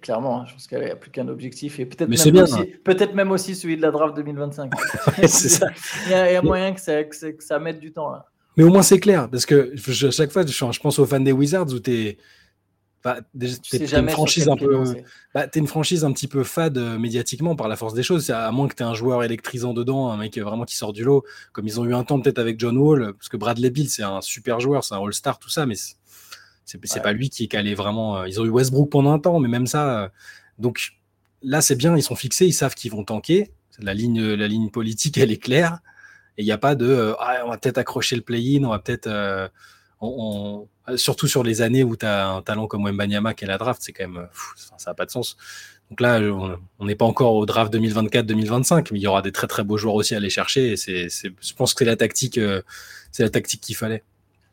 clairement, 0.00 0.42
hein, 0.42 0.44
je 0.46 0.52
pense 0.52 0.66
qu'il 0.66 0.78
n'y 0.78 0.90
a 0.90 0.96
plus 0.96 1.10
qu'un 1.10 1.28
objectif 1.28 1.80
et 1.80 1.86
peut-être 1.86 2.08
même, 2.08 2.42
aussi, 2.42 2.66
peut 2.84 2.96
même 3.14 3.30
aussi 3.32 3.56
celui 3.56 3.76
de 3.76 3.82
la 3.82 3.90
draft 3.90 4.14
2025. 4.14 4.72
ça. 5.26 5.70
Il, 6.06 6.12
y 6.12 6.14
a, 6.14 6.30
il 6.30 6.34
y 6.34 6.36
a 6.36 6.42
moyen 6.42 6.72
que 6.74 6.80
ça, 6.80 7.02
que, 7.04 7.30
que 7.32 7.42
ça 7.42 7.58
mette 7.58 7.80
du 7.80 7.92
temps 7.92 8.10
là. 8.10 8.26
Mais 8.58 8.64
au 8.64 8.70
moins, 8.70 8.82
c'est 8.82 8.98
clair, 8.98 9.30
parce 9.30 9.46
que 9.46 9.72
à 10.04 10.10
chaque 10.10 10.32
fois, 10.32 10.44
je, 10.44 10.80
pense 10.80 10.98
aux 10.98 11.06
fans 11.06 11.20
des 11.20 11.32
Wizards 11.32 11.72
où 11.72 11.78
tu 11.78 11.92
es. 11.92 12.18
Bah, 13.04 13.20
une 13.32 14.08
franchise 14.08 14.48
un 14.48 14.56
peu, 14.56 14.82
bah, 15.32 15.46
es 15.46 15.58
une 15.58 15.68
franchise 15.68 16.04
un 16.04 16.10
petit 16.10 16.26
peu 16.26 16.42
fade 16.42 16.76
euh, 16.76 16.98
médiatiquement 16.98 17.54
par 17.54 17.68
la 17.68 17.76
force 17.76 17.94
des 17.94 18.02
choses. 18.02 18.28
À 18.30 18.50
moins 18.50 18.66
que 18.66 18.74
tu 18.74 18.82
aies 18.82 18.86
un 18.86 18.94
joueur 18.94 19.22
électrisant 19.22 19.72
dedans, 19.72 20.10
un 20.10 20.16
mec 20.16 20.36
vraiment 20.36 20.64
qui 20.64 20.74
sort 20.74 20.92
du 20.92 21.04
lot, 21.04 21.22
comme 21.52 21.68
ils 21.68 21.78
ont 21.78 21.84
eu 21.84 21.94
un 21.94 22.02
temps 22.02 22.20
peut-être 22.20 22.40
avec 22.40 22.58
John 22.58 22.76
Wall, 22.76 23.12
parce 23.12 23.28
que 23.28 23.36
Bradley 23.36 23.70
Bill 23.70 23.88
c'est 23.88 24.02
un 24.02 24.20
super 24.20 24.58
joueur, 24.58 24.82
c'est 24.82 24.96
un 24.96 25.00
All-Star, 25.00 25.38
tout 25.38 25.48
ça, 25.48 25.64
mais 25.64 25.76
c'est 25.76 25.96
ouais. 26.82 27.00
pas 27.00 27.12
lui 27.12 27.30
qui 27.30 27.44
est 27.44 27.48
calé 27.48 27.76
vraiment. 27.76 28.18
Euh, 28.18 28.28
ils 28.28 28.40
ont 28.40 28.44
eu 28.44 28.50
Westbrook 28.50 28.90
pendant 28.90 29.12
un 29.12 29.20
temps, 29.20 29.38
mais 29.38 29.48
même 29.48 29.68
ça. 29.68 30.02
Euh, 30.02 30.08
donc 30.58 30.94
là, 31.42 31.60
c'est 31.60 31.76
bien, 31.76 31.96
ils 31.96 32.02
sont 32.02 32.16
fixés, 32.16 32.46
ils 32.46 32.52
savent 32.52 32.74
qu'ils 32.74 32.90
vont 32.90 33.04
tanker. 33.04 33.52
La 33.78 33.94
ligne, 33.94 34.20
la 34.20 34.48
ligne 34.48 34.70
politique, 34.70 35.18
elle 35.18 35.30
est 35.30 35.38
claire. 35.38 35.78
Et 36.38 36.42
il 36.42 36.44
n'y 36.44 36.52
a 36.52 36.58
pas 36.58 36.74
de 36.74 36.86
euh, 36.86 37.14
ah, 37.18 37.42
on 37.44 37.50
va 37.50 37.58
peut-être 37.58 37.78
accrocher 37.78 38.16
le 38.16 38.22
play-in, 38.22 38.64
on 38.64 38.70
va 38.70 38.78
peut-être. 38.78 39.08
Euh, 39.08 39.48
surtout 40.94 41.26
sur 41.26 41.42
les 41.42 41.60
années 41.60 41.82
où 41.82 41.96
tu 41.96 42.06
as 42.06 42.28
un 42.28 42.40
talent 42.40 42.68
comme 42.68 42.84
Wembanyama 42.84 43.34
qui 43.34 43.44
est 43.44 43.48
la 43.48 43.58
draft, 43.58 43.82
c'est 43.82 43.92
quand 43.92 44.08
même. 44.08 44.28
ça 44.54 44.90
n'a 44.90 44.94
pas 44.94 45.04
de 45.04 45.10
sens. 45.10 45.36
Donc 45.90 46.00
là, 46.00 46.20
on 46.78 46.84
n'est 46.84 46.94
pas 46.94 47.06
encore 47.06 47.34
au 47.34 47.46
draft 47.46 47.74
2024-2025, 47.74 48.88
mais 48.92 48.98
il 48.98 49.02
y 49.02 49.06
aura 49.06 49.22
des 49.22 49.32
très 49.32 49.46
très 49.46 49.64
beaux 49.64 49.78
joueurs 49.78 49.94
aussi 49.94 50.14
à 50.14 50.18
aller 50.18 50.30
chercher. 50.30 50.74
Et 50.74 51.08
je 51.08 51.54
pense 51.54 51.74
que 51.74 51.78
c'est 51.80 51.84
la 51.86 51.96
tactique, 51.96 52.38
euh, 52.38 52.62
c'est 53.10 53.22
la 53.22 53.30
tactique 53.30 53.62
qu'il 53.62 53.74
fallait. 53.74 54.04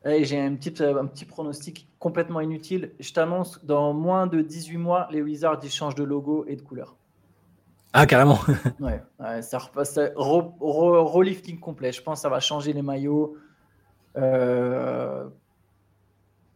j'ai 0.06 0.40
un 0.40 0.56
petit, 0.56 0.82
un 0.82 1.06
petit 1.06 1.26
pronostic 1.26 1.88
complètement 2.00 2.40
inutile. 2.40 2.94
Je 3.00 3.12
t'annonce, 3.12 3.64
dans 3.64 3.94
moins 3.94 4.28
de 4.28 4.42
18 4.42 4.78
mois, 4.78 5.08
les 5.12 5.22
Wizards 5.22 5.60
ils 5.64 5.72
changent 5.72 5.96
de 5.96 6.04
logo 6.04 6.46
et 6.48 6.56
de 6.56 6.62
couleur. 6.62 6.96
Ah, 7.98 8.06
carrément. 8.06 8.40
ouais, 8.82 9.02
ça 9.42 9.58
repasse. 9.58 9.98
Rolifting 10.18 11.60
complet. 11.62 11.94
Je 11.94 12.02
pense 12.02 12.20
que 12.20 12.22
ça 12.24 12.30
va 12.30 12.42
changer 12.42 12.74
les 12.74 12.82
maillots. 12.82 13.38
Euh, 14.18 15.24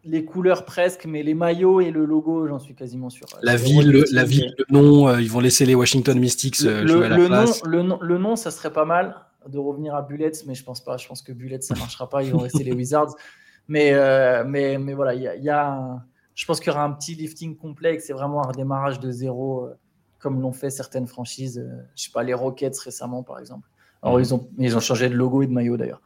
les 0.03 0.25
couleurs 0.25 0.65
presque, 0.65 1.05
mais 1.05 1.23
les 1.23 1.33
maillots 1.33 1.79
et 1.79 1.91
le 1.91 2.03
logo, 2.03 2.45
j'en 2.45 2.59
suis 2.59 2.75
quasiment 2.75 3.09
sûr. 3.09 3.25
La 3.41 3.55
ville, 3.55 3.89
le, 3.89 4.03
la 4.11 4.25
ville, 4.25 4.53
le 4.57 4.65
nom, 4.69 5.07
euh, 5.07 5.21
ils 5.21 5.31
vont 5.31 5.39
laisser 5.39 5.65
les 5.65 5.75
Washington 5.75 6.19
Mystics 6.19 6.57
euh, 6.65 6.85
jouer 6.85 7.05
à 7.05 7.09
la 7.09 7.15
place. 7.15 7.63
Nom, 7.63 7.69
le, 7.69 7.83
nom, 7.83 7.99
le 8.01 8.17
nom, 8.17 8.35
ça 8.35 8.51
serait 8.51 8.73
pas 8.73 8.85
mal 8.85 9.15
de 9.47 9.57
revenir 9.57 9.95
à 9.95 10.01
Bullets, 10.01 10.43
mais 10.45 10.55
je 10.55 10.65
pense 10.65 10.83
pas. 10.83 10.97
Je 10.97 11.07
pense 11.07 11.21
que 11.21 11.31
Bullets, 11.31 11.61
ça 11.61 11.73
marchera 11.75 12.09
pas. 12.09 12.21
Ils 12.21 12.33
vont 12.33 12.39
rester 12.39 12.65
les 12.65 12.73
Wizards. 12.75 13.15
Mais, 13.69 13.93
mais, 14.45 14.77
mais 14.77 14.93
voilà, 14.93 15.13
il 15.13 15.21
y 15.41 15.49
a, 15.49 16.03
je 16.35 16.45
pense 16.45 16.59
qu'il 16.59 16.67
y 16.67 16.75
aura 16.75 16.83
un 16.83 16.91
petit 16.91 17.15
lifting 17.15 17.55
complet 17.55 17.99
c'est 17.99 18.13
vraiment 18.13 18.43
un 18.43 18.47
redémarrage 18.47 18.99
de 18.99 19.11
zéro 19.11 19.69
comme 20.19 20.41
l'ont 20.41 20.53
fait 20.53 20.69
certaines 20.69 21.07
franchises, 21.07 21.61
je 21.65 21.69
euh, 21.69 21.81
je 21.95 22.03
sais 22.03 22.11
pas, 22.11 22.23
les 22.23 22.33
Rockets 22.33 22.77
récemment 22.77 23.23
par 23.23 23.39
exemple. 23.39 23.67
Alors 24.01 24.17
mhm. 24.17 24.23
ils, 24.23 24.33
ont, 24.33 24.49
ils 24.57 24.77
ont 24.77 24.79
changé 24.79 25.09
de 25.09 25.15
logo 25.15 25.41
et 25.41 25.47
de 25.47 25.51
maillot 25.51 25.77
d'ailleurs. 25.77 26.01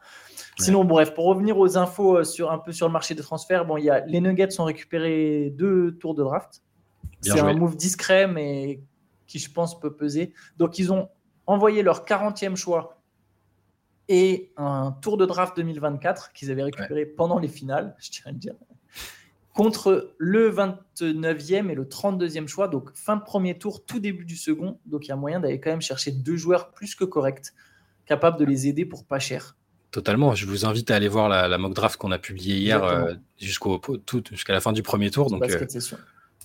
Sinon, 0.58 0.84
bref, 0.84 1.14
pour 1.14 1.24
revenir 1.24 1.58
aux 1.58 1.76
infos 1.76 2.18
euh, 2.18 2.24
sur 2.24 2.52
un 2.52 2.58
peu 2.58 2.72
sur 2.72 2.86
le 2.86 2.92
marché 2.92 3.14
des 3.14 3.22
transferts, 3.22 3.64
bon, 3.64 3.76
y 3.76 3.90
a, 3.90 4.06
les 4.06 4.20
Nuggets 4.20 4.60
ont 4.60 4.64
récupéré 4.64 5.52
deux 5.56 5.96
tours 5.96 6.14
de 6.14 6.22
draft. 6.22 6.62
C'est 7.20 7.40
un 7.40 7.54
move 7.54 7.76
discret, 7.76 8.28
mais 8.28 8.80
qui, 9.26 9.38
je 9.38 9.50
pense, 9.50 9.80
peut 9.80 9.94
peser. 9.94 10.32
Donc, 10.58 10.78
ils 10.78 10.92
ont 10.92 11.08
envoyé 11.46 11.82
leur 11.82 12.04
40e 12.04 12.54
choix 12.54 13.00
et 14.08 14.52
un 14.56 14.92
tour 15.00 15.16
de 15.16 15.26
draft 15.26 15.56
2024 15.56 16.32
qu'ils 16.32 16.50
avaient 16.50 16.62
récupéré 16.62 17.06
pendant 17.06 17.38
les 17.38 17.48
finales, 17.48 17.96
je 18.00 18.10
tiens 18.10 18.24
à 18.26 18.32
le 18.32 18.38
dire 18.38 18.54
contre 19.54 20.14
le 20.18 20.50
29e 20.50 21.70
et 21.70 21.74
le 21.74 21.84
32e 21.84 22.46
choix. 22.48 22.68
Donc 22.68 22.90
fin 22.94 23.16
de 23.16 23.22
premier 23.22 23.56
tour, 23.56 23.84
tout 23.86 24.00
début 24.00 24.24
du 24.24 24.36
second. 24.36 24.78
Donc 24.84 25.06
il 25.06 25.08
y 25.08 25.12
a 25.12 25.16
moyen 25.16 25.40
d'aller 25.40 25.60
quand 25.60 25.70
même 25.70 25.80
chercher 25.80 26.10
deux 26.10 26.36
joueurs 26.36 26.72
plus 26.72 26.94
que 26.94 27.04
corrects, 27.04 27.52
capables 28.04 28.38
de 28.38 28.44
les 28.44 28.66
aider 28.66 28.84
pour 28.84 29.04
pas 29.04 29.20
cher. 29.20 29.56
Totalement. 29.92 30.34
Je 30.34 30.46
vous 30.46 30.66
invite 30.66 30.90
à 30.90 30.96
aller 30.96 31.06
voir 31.06 31.28
la, 31.28 31.56
mock 31.56 31.72
draft 31.72 31.96
qu'on 31.96 32.10
a 32.10 32.18
publiée 32.18 32.56
hier 32.56 32.82
euh, 32.82 33.14
jusqu'au 33.40 33.80
jusqu'à 34.32 34.52
la 34.52 34.60
fin 34.60 34.72
du 34.72 34.82
premier 34.82 35.12
tour. 35.12 35.30
Donc, 35.30 35.48
euh, 35.48 35.66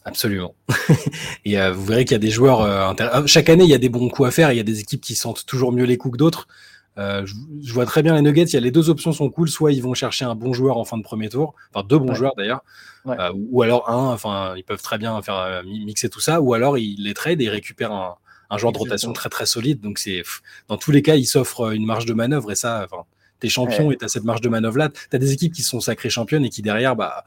absolument. 0.06 0.54
et 1.46 1.60
euh, 1.60 1.74
vous 1.74 1.84
verrez 1.84 2.06
qu'il 2.06 2.14
y 2.14 2.16
a 2.16 2.20
des 2.20 2.30
joueurs. 2.30 2.96
Chaque 3.26 3.50
année, 3.50 3.64
il 3.64 3.70
y 3.72 3.74
a 3.74 3.80
des 3.80 3.90
bons 3.90 4.08
coups 4.10 4.30
à 4.30 4.32
faire. 4.32 4.52
Il 4.52 4.58
y 4.58 4.60
a 4.60 4.64
des 4.64 4.82
équipes 4.82 5.02
qui 5.02 5.16
sentent 5.16 5.48
toujours 5.48 5.72
mieux 5.72 5.86
les 5.86 5.98
coups 5.98 6.12
que 6.12 6.18
d'autres. 6.20 6.48
Euh, 6.98 7.26
je, 7.26 7.74
vois 7.74 7.86
très 7.86 8.04
bien 8.04 8.14
les 8.16 8.22
Nuggets. 8.22 8.44
Il 8.44 8.54
y 8.54 8.58
a 8.58 8.60
les 8.60 8.72
deux 8.72 8.90
options 8.90 9.12
sont 9.12 9.30
cool. 9.30 9.50
Soit 9.50 9.72
ils 9.72 9.82
vont 9.82 9.94
chercher 9.94 10.26
un 10.26 10.36
bon 10.36 10.54
joueur 10.54 10.78
en 10.78 10.86
fin 10.86 10.98
de 10.98 11.04
premier 11.04 11.30
tour, 11.30 11.56
enfin 11.74 11.86
deux 11.88 12.00
bons 12.00 12.14
joueurs 12.14 12.34
d'ailleurs, 12.36 12.64
euh, 13.08 13.32
ou 13.34 13.62
alors 13.62 13.90
un. 13.90 14.12
Enfin, 14.12 14.54
ils 14.58 14.64
peuvent 14.64 14.82
très 14.82 14.98
bien 14.98 15.22
faire 15.22 15.36
euh, 15.36 15.64
mixer 15.64 16.10
tout 16.10 16.20
ça, 16.20 16.42
ou 16.42 16.54
alors 16.54 16.78
ils 16.78 17.02
les 17.02 17.14
trade 17.14 17.40
et 17.42 17.46
ils 17.46 17.50
récupèrent 17.50 17.94
un, 17.94 18.16
un 18.50 18.58
joueur 18.58 18.74
de 18.74 18.78
rotation 18.78 19.14
très 19.14 19.30
très 19.30 19.46
solide. 19.46 19.80
Donc 19.82 20.00
c'est 20.00 20.24
dans 20.68 20.78
tous 20.78 20.92
les 20.92 21.02
cas, 21.02 21.16
ils 21.16 21.26
s'offrent 21.26 21.74
une 21.74 21.86
marge 21.86 22.06
de 22.06 22.14
manœuvre 22.14 22.52
et 22.52 22.56
ça, 22.56 22.86
enfin, 22.86 23.06
T'es 23.40 23.48
champion 23.48 23.90
et 23.92 23.96
t'as 23.96 24.10
cette 24.10 24.26
marge 24.26 24.42
de 24.42 24.50
manœuvre 24.50 24.78
là. 24.78 24.90
T'as 25.10 25.18
des 25.18 25.32
équipes 25.32 25.54
qui 25.54 25.64
sont 25.64 25.80
sacrées 25.80 26.10
championnes 26.10 26.44
et 26.44 26.50
qui 26.50 26.62
derrière, 26.62 26.96
bah, 26.96 27.24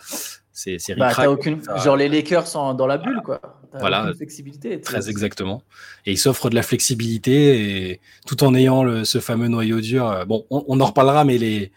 c'est 0.53 0.79
bah, 0.97 1.13
aucune... 1.29 1.63
Genre 1.83 1.97
les 1.97 2.09
Lakers 2.09 2.47
sont 2.47 2.75
dans 2.75 2.87
la 2.87 2.99
bulle, 2.99 3.21
quoi. 3.25 3.41
voilà. 3.73 4.13
flexibilité. 4.15 4.81
Très 4.81 5.09
exactement. 5.09 5.63
Et 6.05 6.13
ils 6.13 6.19
s'offrent 6.19 6.51
de 6.51 6.55
la 6.55 6.63
flexibilité 6.63 7.91
et 7.91 8.01
tout 8.27 8.45
en 8.45 8.55
ayant 8.55 8.85
le, 8.85 9.05
ce 9.05 9.19
fameux 9.19 9.49
noyau 9.49 9.81
dur. 9.81 10.11
Euh, 10.11 10.25
bon, 10.25 10.47
on, 10.51 10.79
en 10.81 10.85
reparlera, 10.85 11.25
mais 11.25 11.39
les, 11.39 11.73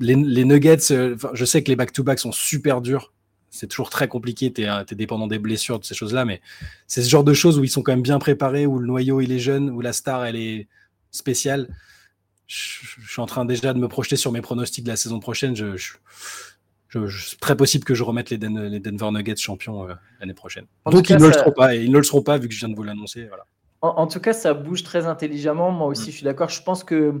les, 0.00 0.14
les 0.14 0.44
Nuggets, 0.44 0.92
euh, 0.92 1.16
je 1.34 1.44
sais 1.44 1.62
que 1.62 1.68
les 1.68 1.76
back-to-back 1.76 2.18
sont 2.18 2.32
super 2.32 2.80
durs. 2.80 3.12
C'est 3.50 3.68
toujours 3.68 3.90
très 3.90 4.08
compliqué. 4.08 4.52
Tu 4.52 4.62
es, 4.62 4.66
es, 4.66 4.94
dépendant 4.94 5.26
des 5.26 5.38
blessures, 5.38 5.78
de 5.78 5.84
ces 5.84 5.94
choses-là, 5.94 6.24
mais 6.24 6.40
c'est 6.86 7.02
ce 7.02 7.10
genre 7.10 7.24
de 7.24 7.34
choses 7.34 7.58
où 7.58 7.64
ils 7.64 7.70
sont 7.70 7.82
quand 7.82 7.92
même 7.92 8.02
bien 8.02 8.18
préparés, 8.18 8.66
où 8.66 8.78
le 8.78 8.86
noyau 8.86 9.20
il 9.20 9.30
est 9.30 9.38
jeune, 9.38 9.68
où 9.70 9.80
la 9.82 9.92
star 9.92 10.24
elle 10.24 10.36
est 10.36 10.68
spéciale. 11.10 11.68
Je, 12.46 12.86
suis 13.08 13.22
en 13.22 13.26
train 13.26 13.44
déjà 13.44 13.72
de 13.72 13.78
me 13.78 13.88
projeter 13.88 14.16
sur 14.16 14.32
mes 14.32 14.40
pronostics 14.40 14.84
de 14.84 14.90
la 14.90 14.96
saison 14.96 15.20
prochaine. 15.20 15.54
Je, 15.54 15.76
c'est 17.08 17.40
très 17.40 17.56
possible 17.56 17.84
que 17.84 17.94
je 17.94 18.02
remette 18.02 18.30
les, 18.30 18.38
les 18.38 18.80
Denver 18.80 19.10
Nuggets 19.10 19.36
champions 19.36 19.88
euh, 19.88 19.94
l'année 20.20 20.34
prochaine. 20.34 20.66
Donc 20.86 21.10
ils 21.10 21.16
ne 21.16 21.26
le 21.26 21.32
seront 21.32 21.52
pas, 21.52 21.74
et 21.74 21.82
ils 21.82 21.90
ne 21.90 21.98
le 21.98 22.04
seront 22.04 22.22
pas 22.22 22.38
vu 22.38 22.48
que 22.48 22.54
je 22.54 22.60
viens 22.60 22.68
de 22.68 22.74
vous 22.74 22.82
l'annoncer. 22.82 23.26
Voilà. 23.26 23.46
En, 23.80 24.06
tout 24.06 24.20
cas, 24.20 24.32
ça 24.32 24.54
bouge 24.54 24.82
très 24.82 25.06
intelligemment. 25.06 25.70
Moi 25.70 25.88
aussi, 25.88 26.08
mm. 26.08 26.12
je 26.12 26.16
suis 26.16 26.24
d'accord. 26.24 26.48
Je 26.48 26.62
pense 26.62 26.84
que 26.84 27.20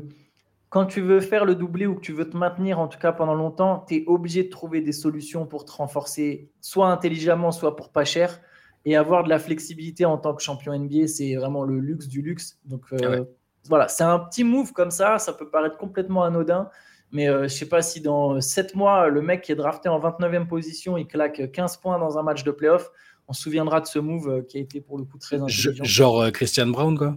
quand 0.70 0.86
tu 0.86 1.00
veux 1.02 1.20
faire 1.20 1.44
le 1.44 1.54
doublé 1.54 1.86
ou 1.86 1.94
que 1.94 2.00
tu 2.00 2.12
veux 2.12 2.28
te 2.28 2.36
maintenir, 2.36 2.78
en 2.78 2.88
tout 2.88 2.98
cas 2.98 3.12
pendant 3.12 3.34
longtemps, 3.34 3.84
tu 3.86 3.96
es 3.96 4.04
obligé 4.06 4.44
de 4.44 4.48
trouver 4.48 4.80
des 4.80 4.92
solutions 4.92 5.46
pour 5.46 5.64
te 5.64 5.72
renforcer, 5.72 6.50
soit 6.60 6.88
intelligemment, 6.88 7.52
soit 7.52 7.76
pour 7.76 7.92
pas 7.92 8.04
cher. 8.04 8.40
Et 8.86 8.96
avoir 8.96 9.24
de 9.24 9.30
la 9.30 9.38
flexibilité 9.38 10.04
en 10.04 10.18
tant 10.18 10.34
que 10.34 10.42
champion 10.42 10.78
NBA, 10.78 11.06
c'est 11.06 11.36
vraiment 11.36 11.64
le 11.64 11.78
luxe 11.78 12.06
du 12.06 12.22
luxe. 12.22 12.58
Donc 12.64 12.82
euh, 12.92 13.24
ah 13.24 13.30
voilà, 13.68 13.88
c'est 13.88 14.04
un 14.04 14.18
petit 14.18 14.44
move 14.44 14.72
comme 14.72 14.90
ça. 14.90 15.18
Ça 15.18 15.32
peut 15.32 15.48
paraître 15.48 15.78
complètement 15.78 16.24
anodin. 16.24 16.68
Mais 17.14 17.28
euh, 17.28 17.38
je 17.38 17.42
ne 17.44 17.48
sais 17.48 17.68
pas 17.68 17.80
si 17.80 18.00
dans 18.00 18.40
7 18.40 18.74
mois, 18.74 19.08
le 19.08 19.22
mec 19.22 19.42
qui 19.42 19.52
est 19.52 19.54
drafté 19.54 19.88
en 19.88 20.00
29e 20.00 20.48
position, 20.48 20.98
il 20.98 21.06
claque 21.06 21.52
15 21.52 21.76
points 21.76 21.98
dans 22.00 22.18
un 22.18 22.24
match 22.24 22.42
de 22.42 22.50
playoff. 22.50 22.90
On 23.28 23.32
se 23.32 23.40
souviendra 23.40 23.80
de 23.80 23.86
ce 23.86 24.00
move 24.00 24.28
euh, 24.28 24.42
qui 24.42 24.58
a 24.58 24.60
été 24.60 24.80
pour 24.80 24.98
le 24.98 25.04
coup 25.04 25.16
très 25.16 25.36
intelligent. 25.36 25.84
genre 25.84 26.20
euh, 26.20 26.30
Christian 26.32 26.66
Brown, 26.66 26.98
quoi 26.98 27.16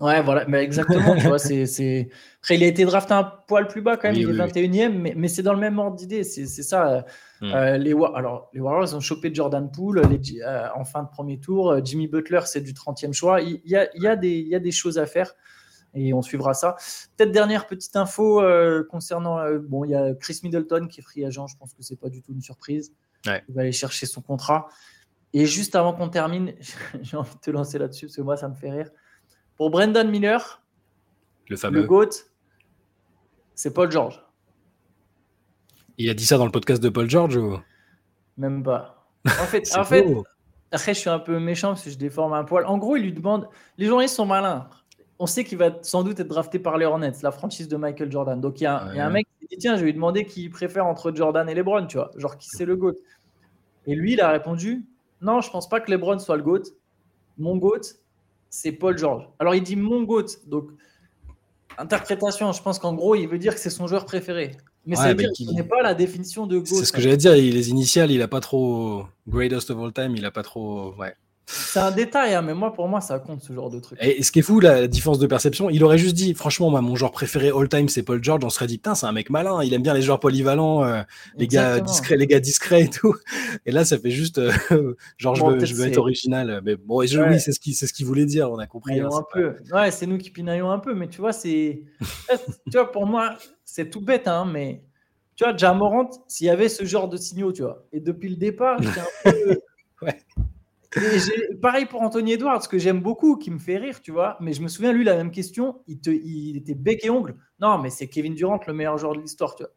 Ouais, 0.00 0.20
voilà, 0.20 0.44
mais 0.48 0.62
exactement. 0.64 1.14
tu 1.16 1.28
vois, 1.28 1.38
c'est, 1.66 2.08
Après, 2.42 2.56
il 2.56 2.64
a 2.64 2.66
été 2.66 2.84
drafté 2.84 3.14
un 3.14 3.22
poil 3.22 3.68
plus 3.68 3.82
bas 3.82 3.96
quand 3.96 4.08
même, 4.08 4.20
il 4.20 4.28
est 4.28 4.32
21e, 4.32 4.88
mais, 4.92 5.14
mais 5.16 5.28
c'est 5.28 5.42
dans 5.42 5.54
le 5.54 5.60
même 5.60 5.78
ordre 5.78 5.96
d'idée. 5.96 6.24
C'est, 6.24 6.46
ça. 6.46 7.06
Hmm. 7.40 7.54
les, 7.78 7.94
Alors, 8.14 8.50
les 8.52 8.60
Warriors 8.60 8.94
ont 8.94 9.00
chopé 9.00 9.32
Jordan 9.32 9.70
Poole 9.70 10.02
les, 10.10 10.42
en 10.74 10.84
fin 10.84 11.04
de 11.04 11.08
premier 11.08 11.38
tour. 11.38 11.82
Jimmy 11.82 12.08
Butler, 12.08 12.40
c'est 12.44 12.60
du 12.60 12.72
30e 12.72 13.14
choix. 13.14 13.40
Il 13.40 13.60
y 13.64 13.76
a, 13.76 13.88
il 13.94 14.02
y 14.02 14.08
a, 14.08 14.16
des, 14.16 14.36
il 14.36 14.48
y 14.48 14.56
a 14.56 14.60
des 14.60 14.72
choses 14.72 14.98
à 14.98 15.06
faire 15.06 15.34
et 15.96 16.12
on 16.12 16.22
suivra 16.22 16.54
ça. 16.54 16.76
Peut-être 17.16 17.32
dernière 17.32 17.66
petite 17.66 17.96
info 17.96 18.40
euh, 18.40 18.84
concernant. 18.88 19.38
Euh, 19.38 19.58
bon, 19.58 19.84
il 19.84 19.90
y 19.90 19.94
a 19.94 20.14
Chris 20.14 20.40
Middleton 20.42 20.86
qui 20.88 21.00
est 21.00 21.02
free 21.02 21.24
agent. 21.24 21.46
Je 21.46 21.56
pense 21.56 21.72
que 21.72 21.82
c'est 21.82 21.96
pas 21.96 22.10
du 22.10 22.22
tout 22.22 22.32
une 22.32 22.42
surprise. 22.42 22.92
Il 23.24 23.54
va 23.54 23.62
aller 23.62 23.72
chercher 23.72 24.06
son 24.06 24.20
contrat. 24.20 24.68
Et 25.32 25.46
juste 25.46 25.74
avant 25.74 25.92
qu'on 25.92 26.08
termine, 26.08 26.54
j'ai 27.02 27.16
envie 27.16 27.34
de 27.34 27.40
te 27.40 27.50
lancer 27.50 27.78
là-dessus 27.78 28.06
parce 28.06 28.16
que 28.16 28.22
moi, 28.22 28.36
ça 28.36 28.48
me 28.48 28.54
fait 28.54 28.70
rire. 28.70 28.90
Pour 29.56 29.70
Brendan 29.70 30.08
Miller, 30.08 30.62
le 31.48 31.56
fameux 31.56 31.80
le 31.80 31.86
GOAT, 31.86 32.10
c'est 33.54 33.72
Paul 33.72 33.90
George. 33.90 34.22
Il 35.98 36.10
a 36.10 36.14
dit 36.14 36.26
ça 36.26 36.36
dans 36.36 36.44
le 36.44 36.52
podcast 36.52 36.82
de 36.82 36.90
Paul 36.90 37.08
George 37.08 37.36
ou? 37.36 37.58
Même 38.36 38.62
pas. 38.62 38.92
En 39.26 39.46
fait, 39.46 39.76
en 39.76 39.84
fait 39.84 40.06
après, 40.70 40.94
je 40.94 41.00
suis 41.00 41.10
un 41.10 41.18
peu 41.18 41.38
méchant 41.38 41.68
parce 41.68 41.82
que 41.82 41.90
je 41.90 41.96
déforme 41.96 42.32
un 42.32 42.44
poil. 42.44 42.64
En 42.66 42.76
gros, 42.76 42.96
il 42.96 43.02
lui 43.02 43.12
demande. 43.12 43.48
Les 43.78 43.86
journalistes 43.86 44.14
sont 44.14 44.26
malins 44.26 44.68
on 45.18 45.26
sait 45.26 45.44
qu'il 45.44 45.58
va 45.58 45.78
sans 45.82 46.02
doute 46.02 46.20
être 46.20 46.28
drafté 46.28 46.58
par 46.58 46.76
les 46.78 46.84
Hornets, 46.84 47.12
la 47.22 47.30
franchise 47.30 47.68
de 47.68 47.76
Michael 47.76 48.12
Jordan. 48.12 48.40
Donc 48.40 48.60
il 48.60 48.64
y, 48.64 48.66
a, 48.66 48.82
un 48.82 49.10
mec 49.10 49.26
qui 49.40 49.46
dit 49.46 49.56
tiens, 49.58 49.76
je 49.76 49.80
vais 49.80 49.86
lui 49.86 49.94
demander 49.94 50.26
qui 50.26 50.48
préfère 50.48 50.86
entre 50.86 51.12
Jordan 51.14 51.48
et 51.48 51.54
LeBron, 51.54 51.86
tu 51.86 51.96
vois, 51.96 52.10
genre 52.16 52.36
qui 52.36 52.48
c'est 52.50 52.64
le 52.64 52.76
GOAT? 52.76 52.96
Et 53.86 53.94
lui, 53.94 54.14
il 54.14 54.20
a 54.20 54.30
répondu 54.30 54.84
non, 55.22 55.40
je 55.40 55.50
pense 55.50 55.68
pas 55.68 55.80
que 55.80 55.90
LeBron 55.90 56.18
soit 56.18 56.36
le 56.36 56.42
GOAT. 56.42 56.62
Mon 57.38 57.56
GOAT, 57.56 57.80
c'est 58.50 58.72
Paul 58.72 58.98
George. 58.98 59.28
Alors 59.38 59.54
il 59.54 59.62
dit 59.62 59.76
mon 59.76 60.02
GOAT, 60.02 60.26
donc 60.46 60.70
interprétation, 61.78 62.52
je 62.52 62.62
pense 62.62 62.78
qu'en 62.78 62.94
gros, 62.94 63.14
il 63.14 63.26
veut 63.26 63.38
dire 63.38 63.54
que 63.54 63.60
c'est 63.60 63.70
son 63.70 63.86
joueur 63.86 64.04
préféré. 64.04 64.52
Mais 64.84 64.94
ça 64.94 65.08
veut 65.08 65.14
dire 65.14 65.32
qu'il 65.32 65.52
n'est 65.52 65.64
pas 65.64 65.82
la 65.82 65.94
définition 65.94 66.46
de 66.46 66.58
GOAT. 66.58 66.66
C'est 66.66 66.84
ce 66.84 66.92
que 66.92 67.00
j'allais 67.00 67.16
dire, 67.16 67.32
les 67.32 67.70
initiales, 67.70 68.10
il 68.10 68.22
a 68.22 68.28
pas 68.28 68.40
trop 68.40 69.06
greatest 69.26 69.70
of 69.70 69.78
all 69.78 69.92
time, 69.92 70.14
il 70.16 70.24
a 70.24 70.30
pas 70.30 70.42
trop 70.42 70.94
ouais. 70.96 71.14
C'est 71.48 71.78
un 71.78 71.92
détail, 71.92 72.34
hein, 72.34 72.42
mais 72.42 72.54
moi, 72.54 72.72
pour 72.72 72.88
moi, 72.88 73.00
ça 73.00 73.20
compte 73.20 73.40
ce 73.40 73.52
genre 73.52 73.70
de 73.70 73.78
truc. 73.78 73.96
Et 74.02 74.24
ce 74.24 74.32
qui 74.32 74.40
est 74.40 74.42
fou, 74.42 74.58
la 74.58 74.88
différence 74.88 75.20
de 75.20 75.28
perception, 75.28 75.70
il 75.70 75.84
aurait 75.84 75.96
juste 75.96 76.16
dit, 76.16 76.34
franchement, 76.34 76.70
moi, 76.70 76.80
mon 76.80 76.96
joueur 76.96 77.12
préféré 77.12 77.52
all-time, 77.56 77.88
c'est 77.88 78.02
Paul 78.02 78.22
George. 78.22 78.44
On 78.44 78.50
serait 78.50 78.66
dit, 78.66 78.78
putain, 78.78 78.96
c'est 78.96 79.06
un 79.06 79.12
mec 79.12 79.30
malin, 79.30 79.62
il 79.62 79.72
aime 79.72 79.82
bien 79.82 79.94
les 79.94 80.02
joueurs 80.02 80.18
polyvalents, 80.18 80.82
euh, 80.84 81.02
les 81.36 81.46
gars 81.46 81.78
discrets, 81.78 82.16
les 82.16 82.26
gars 82.26 82.40
discrets 82.40 82.82
et 82.82 82.90
tout. 82.90 83.14
Et 83.64 83.70
là, 83.70 83.84
ça 83.84 83.96
fait 83.96 84.10
juste, 84.10 84.38
euh, 84.38 84.52
genre, 85.18 85.36
je 85.36 85.74
veux, 85.74 85.86
être 85.86 85.98
original. 85.98 86.62
Mais 86.64 86.74
bon, 86.74 86.98
oui, 86.98 87.08
c'est 87.08 87.52
ce 87.52 87.60
qu'il 87.60 87.76
ce 87.76 88.04
voulait 88.04 88.26
dire, 88.26 88.50
on 88.50 88.58
a 88.58 88.66
compris. 88.66 88.98
Hein, 88.98 89.08
un 89.12 89.24
peu. 89.32 89.54
Ouais, 89.72 89.92
c'est 89.92 90.06
nous 90.06 90.18
qui 90.18 90.30
pinaillons 90.30 90.72
un 90.72 90.80
peu, 90.80 90.94
mais 90.94 91.06
tu 91.06 91.20
vois, 91.20 91.32
c'est. 91.32 91.84
tu 92.28 92.72
vois, 92.72 92.90
pour 92.90 93.06
moi, 93.06 93.36
c'est 93.64 93.88
tout 93.88 94.00
bête, 94.00 94.26
hein, 94.26 94.46
mais 94.52 94.82
tu 95.36 95.44
vois, 95.44 95.56
Jamorant, 95.56 96.10
s'il 96.26 96.48
y 96.48 96.50
avait 96.50 96.68
ce 96.68 96.84
genre 96.84 97.08
de 97.08 97.16
signaux, 97.16 97.52
tu 97.52 97.62
vois, 97.62 97.86
et 97.92 98.00
depuis 98.00 98.30
le 98.30 98.36
départ, 98.36 98.82
j'étais 98.82 99.00
un 99.00 99.30
peu. 99.30 99.60
ouais 100.02 100.18
pareil 101.60 101.86
pour 101.86 102.02
Anthony 102.02 102.32
Edwards, 102.32 102.66
que 102.68 102.78
j'aime 102.78 103.00
beaucoup, 103.00 103.36
qui 103.36 103.50
me 103.50 103.58
fait 103.58 103.76
rire, 103.76 104.00
tu 104.00 104.12
vois. 104.12 104.36
Mais 104.40 104.52
je 104.52 104.62
me 104.62 104.68
souviens, 104.68 104.92
lui, 104.92 105.04
la 105.04 105.16
même 105.16 105.30
question, 105.30 105.80
il, 105.86 106.00
te, 106.00 106.10
il 106.10 106.56
était 106.56 106.74
bec 106.74 107.04
et 107.04 107.10
ongle. 107.10 107.36
Non, 107.60 107.78
mais 107.78 107.90
c'est 107.90 108.08
Kevin 108.08 108.34
Durant, 108.34 108.60
le 108.66 108.72
meilleur 108.72 108.98
joueur 108.98 109.14
de 109.14 109.20
l'histoire, 109.20 109.54
tu 109.54 109.62
vois. 109.62 109.72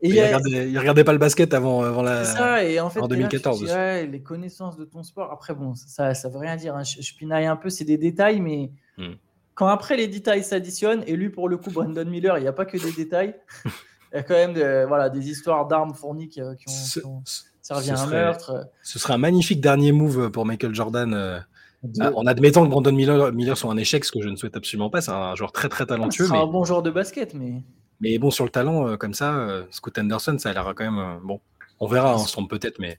Et 0.00 0.08
il, 0.08 0.20
regardait, 0.20 0.78
regardait, 0.78 1.04
pas 1.04 1.12
le 1.12 1.18
basket 1.18 1.54
avant, 1.54 1.82
avant 1.82 2.02
la. 2.02 2.24
Ça, 2.24 2.64
et 2.64 2.78
en, 2.80 2.90
fait, 2.90 3.00
2014. 3.00 3.64
les 4.10 4.22
connaissances 4.22 4.76
de 4.76 4.84
ton 4.84 5.02
sport. 5.02 5.32
Après, 5.32 5.54
bon, 5.54 5.74
ça, 5.74 6.14
ça 6.14 6.28
veut 6.28 6.38
rien 6.38 6.56
dire. 6.56 6.76
Hein. 6.76 6.82
Je, 6.82 7.14
pinaille 7.14 7.46
un 7.46 7.56
peu, 7.56 7.70
c'est 7.70 7.84
des 7.84 7.96
détails, 7.96 8.40
mais 8.40 8.70
hmm. 8.98 9.14
quand 9.54 9.68
après 9.68 9.96
les 9.96 10.08
détails 10.08 10.42
s'additionnent, 10.42 11.04
et 11.06 11.16
lui, 11.16 11.30
pour 11.30 11.48
le 11.48 11.56
coup, 11.56 11.70
Brandon 11.70 12.04
Miller, 12.04 12.36
il 12.38 12.42
n'y 12.42 12.48
a 12.48 12.52
pas 12.52 12.66
que 12.66 12.76
des 12.76 12.92
détails. 12.92 13.34
il 14.12 14.16
y 14.16 14.18
a 14.18 14.22
quand 14.22 14.34
même 14.34 14.86
voilà, 14.88 15.08
des 15.08 15.30
histoires 15.30 15.66
d'armes 15.66 15.94
fournies 15.94 16.28
qui, 16.28 16.42
ont, 16.42 16.54
qui 16.54 16.66
ont 17.04 17.22
ça 17.64 17.76
revient 17.76 17.92
à 17.92 18.02
un 18.02 18.06
meurtre. 18.06 18.68
Ce 18.82 18.98
serait 18.98 19.14
un 19.14 19.18
magnifique 19.18 19.62
dernier 19.62 19.90
move 19.90 20.30
pour 20.30 20.44
Michael 20.44 20.74
Jordan. 20.74 21.14
Euh, 21.14 21.40
en 21.98 22.26
admettant 22.26 22.64
que 22.64 22.70
Brandon 22.70 22.92
Miller, 22.92 23.32
Miller 23.32 23.56
soit 23.56 23.72
un 23.72 23.76
échec, 23.78 24.04
ce 24.04 24.12
que 24.12 24.20
je 24.20 24.28
ne 24.28 24.36
souhaite 24.36 24.56
absolument 24.56 24.90
pas. 24.90 25.00
C'est 25.00 25.10
un 25.10 25.34
joueur 25.34 25.50
très 25.50 25.70
très 25.70 25.86
talentueux. 25.86 26.26
C'est 26.26 26.36
un 26.36 26.46
bon 26.46 26.64
joueur 26.64 26.82
de 26.82 26.90
basket, 26.90 27.32
mais. 27.34 27.62
Mais 28.00 28.18
bon, 28.18 28.30
sur 28.30 28.44
le 28.44 28.50
talent, 28.50 28.86
euh, 28.86 28.96
comme 28.96 29.14
ça, 29.14 29.34
euh, 29.36 29.64
Scoot 29.70 29.96
Anderson, 29.98 30.36
ça 30.38 30.50
a 30.50 30.52
l'air 30.52 30.74
quand 30.76 30.90
même. 30.90 31.20
bon, 31.22 31.40
on 31.80 31.86
verra, 31.86 32.16
on 32.16 32.18
se 32.18 32.32
trompe 32.32 32.50
peut-être, 32.50 32.78
mais 32.78 32.98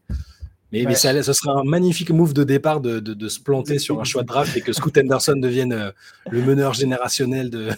mais, 0.84 0.96
ça, 0.96 1.24
ce 1.24 1.34
serait 1.34 1.52
un 1.52 1.64
magnifique 1.64 2.10
move 2.10 2.34
de 2.34 2.44
départ 2.44 2.82
de, 2.82 3.00
de, 3.00 3.30
se 3.30 3.40
planter 3.40 3.80
sur 3.80 4.02
un 4.02 4.04
choix 4.04 4.24
de 4.24 4.28
draft 4.28 4.58
et 4.58 4.62
que 4.62 4.74
Scoot 4.74 4.98
Henderson 4.98 5.38
devienne 5.38 5.74
euh, 5.74 5.92
le 6.30 6.42
meneur 6.42 6.74
générationnel 6.74 7.50
de, 7.50 7.70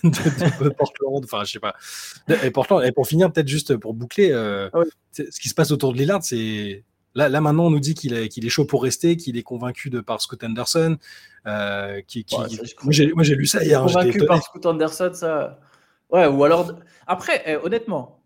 Portland. 0.78 1.24
Enfin, 1.24 1.44
je 1.44 1.52
sais 1.52 1.60
pas. 1.60 1.76
Et, 2.44 2.50
Portland, 2.50 2.84
et 2.84 2.92
pour 2.92 3.08
finir, 3.08 3.32
peut-être 3.32 3.48
juste 3.48 3.76
pour 3.78 3.94
boucler, 3.94 4.32
euh, 4.32 4.70
ah 4.74 4.82
ce 5.12 5.40
qui 5.40 5.50
se 5.50 5.54
passe 5.54 5.72
autour 5.72 5.94
de 5.94 5.98
Lillard, 5.98 6.24
c'est. 6.24 6.84
Là, 7.14 7.30
là, 7.30 7.42
maintenant, 7.42 7.66
on 7.66 7.70
nous 7.72 7.80
dit 7.80 7.96
qu'il 7.96 8.14
est, 8.14 8.50
chaud 8.50 8.66
pour 8.66 8.84
rester, 8.84 9.18
qu'il 9.18 9.38
est 9.38 9.44
convaincu 9.44 9.90
de 9.90 10.02
par 10.02 10.22
Scoot 10.22 10.44
Henderson. 10.44 10.98
Euh, 11.48 12.02
qui, 12.06 12.24
qui... 12.24 12.36
moi, 12.36 13.24
j'ai 13.24 13.36
lu 13.36 13.48
ça 13.48 13.64
hier. 13.64 13.82
Hein, 13.82 13.88
convaincu 13.88 14.26
par 14.26 14.44
Scoot 14.44 14.66
Anderson, 14.66 15.12
ça. 15.14 15.60
Ouais, 16.10 16.28
ou 16.28 16.44
alors. 16.44 16.74
Après, 17.08 17.44
eh, 17.46 17.56
honnêtement, 17.56 18.22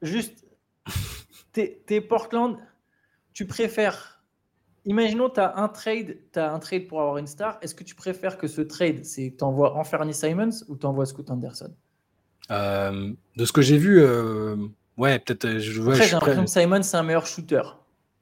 juste. 0.00 0.46
T'es 1.52 2.00
Portland 2.00 2.56
tu 3.32 3.46
préfères, 3.46 4.22
imaginons, 4.84 5.30
tu 5.30 5.40
as 5.40 5.56
un 5.56 5.68
trade, 5.68 6.18
tu 6.32 6.38
as 6.38 6.52
un 6.52 6.58
trade 6.58 6.86
pour 6.86 7.00
avoir 7.00 7.18
une 7.18 7.26
star. 7.26 7.58
Est-ce 7.62 7.74
que 7.74 7.84
tu 7.84 7.94
préfères 7.94 8.38
que 8.38 8.46
ce 8.46 8.60
trade, 8.60 9.04
c'est 9.04 9.34
t'envoies 9.36 9.74
Anferny 9.76 10.14
Simons 10.14 10.64
ou 10.68 10.76
t'envoies 10.76 11.06
Scoot 11.06 11.30
Anderson? 11.30 11.72
Euh, 12.50 13.12
De 13.36 13.44
ce 13.44 13.52
que 13.52 13.62
j'ai 13.62 13.78
vu, 13.78 14.00
euh, 14.00 14.56
ouais, 14.96 15.18
peut-être. 15.18 15.44
Euh, 15.44 15.58
je, 15.58 15.80
Après, 15.80 16.04
j'ai 16.04 16.12
l'impression 16.12 16.44
que 16.44 16.50
Simons, 16.50 16.82
c'est 16.82 16.96
un 16.96 17.02
meilleur 17.02 17.26
shooter. 17.26 17.62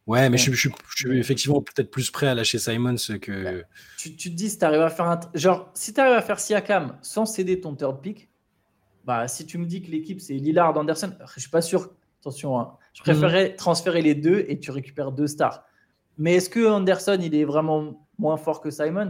Ouais, 0.06 0.28
mais 0.28 0.38
Je, 0.38 0.50
suis 0.52 0.70
effectivement 1.18 1.62
peut-être 1.62 1.90
plus 1.90 2.10
prêt 2.10 2.26
à 2.26 2.34
lâcher 2.34 2.58
Simons 2.58 2.96
que. 3.20 3.64
Tu, 3.96 4.16
tu, 4.16 4.30
te 4.30 4.34
dis, 4.34 4.50
si 4.50 4.58
tu 4.58 4.64
arrives 4.64 4.80
à 4.80 4.90
faire 4.90 5.06
un. 5.06 5.20
Genre, 5.34 5.70
si 5.74 5.92
tu 5.92 6.00
arrives 6.00 6.16
à 6.16 6.22
faire 6.22 6.40
Siakam 6.40 6.96
sans 7.02 7.26
céder 7.26 7.60
ton 7.60 7.74
third 7.74 8.00
pick, 8.00 8.28
bah, 9.04 9.28
si 9.28 9.46
tu 9.46 9.56
me 9.58 9.66
dis 9.66 9.82
que 9.82 9.90
l'équipe, 9.90 10.20
c'est 10.20 10.34
Lillard, 10.34 10.76
Anderson, 10.76 11.12
je 11.34 11.40
suis 11.40 11.50
pas 11.50 11.62
sûr 11.62 11.90
Attention, 12.20 12.60
hein. 12.60 12.76
Je 12.92 13.02
préférerais 13.02 13.54
transférer 13.54 14.02
les 14.02 14.14
deux 14.14 14.44
et 14.48 14.58
tu 14.58 14.70
récupères 14.70 15.12
deux 15.12 15.26
stars. 15.26 15.62
Mais 16.18 16.34
est-ce 16.34 16.50
que 16.50 16.68
Anderson, 16.68 17.18
il 17.20 17.34
est 17.34 17.44
vraiment 17.44 18.06
moins 18.18 18.36
fort 18.36 18.60
que 18.60 18.70
Simons? 18.70 19.08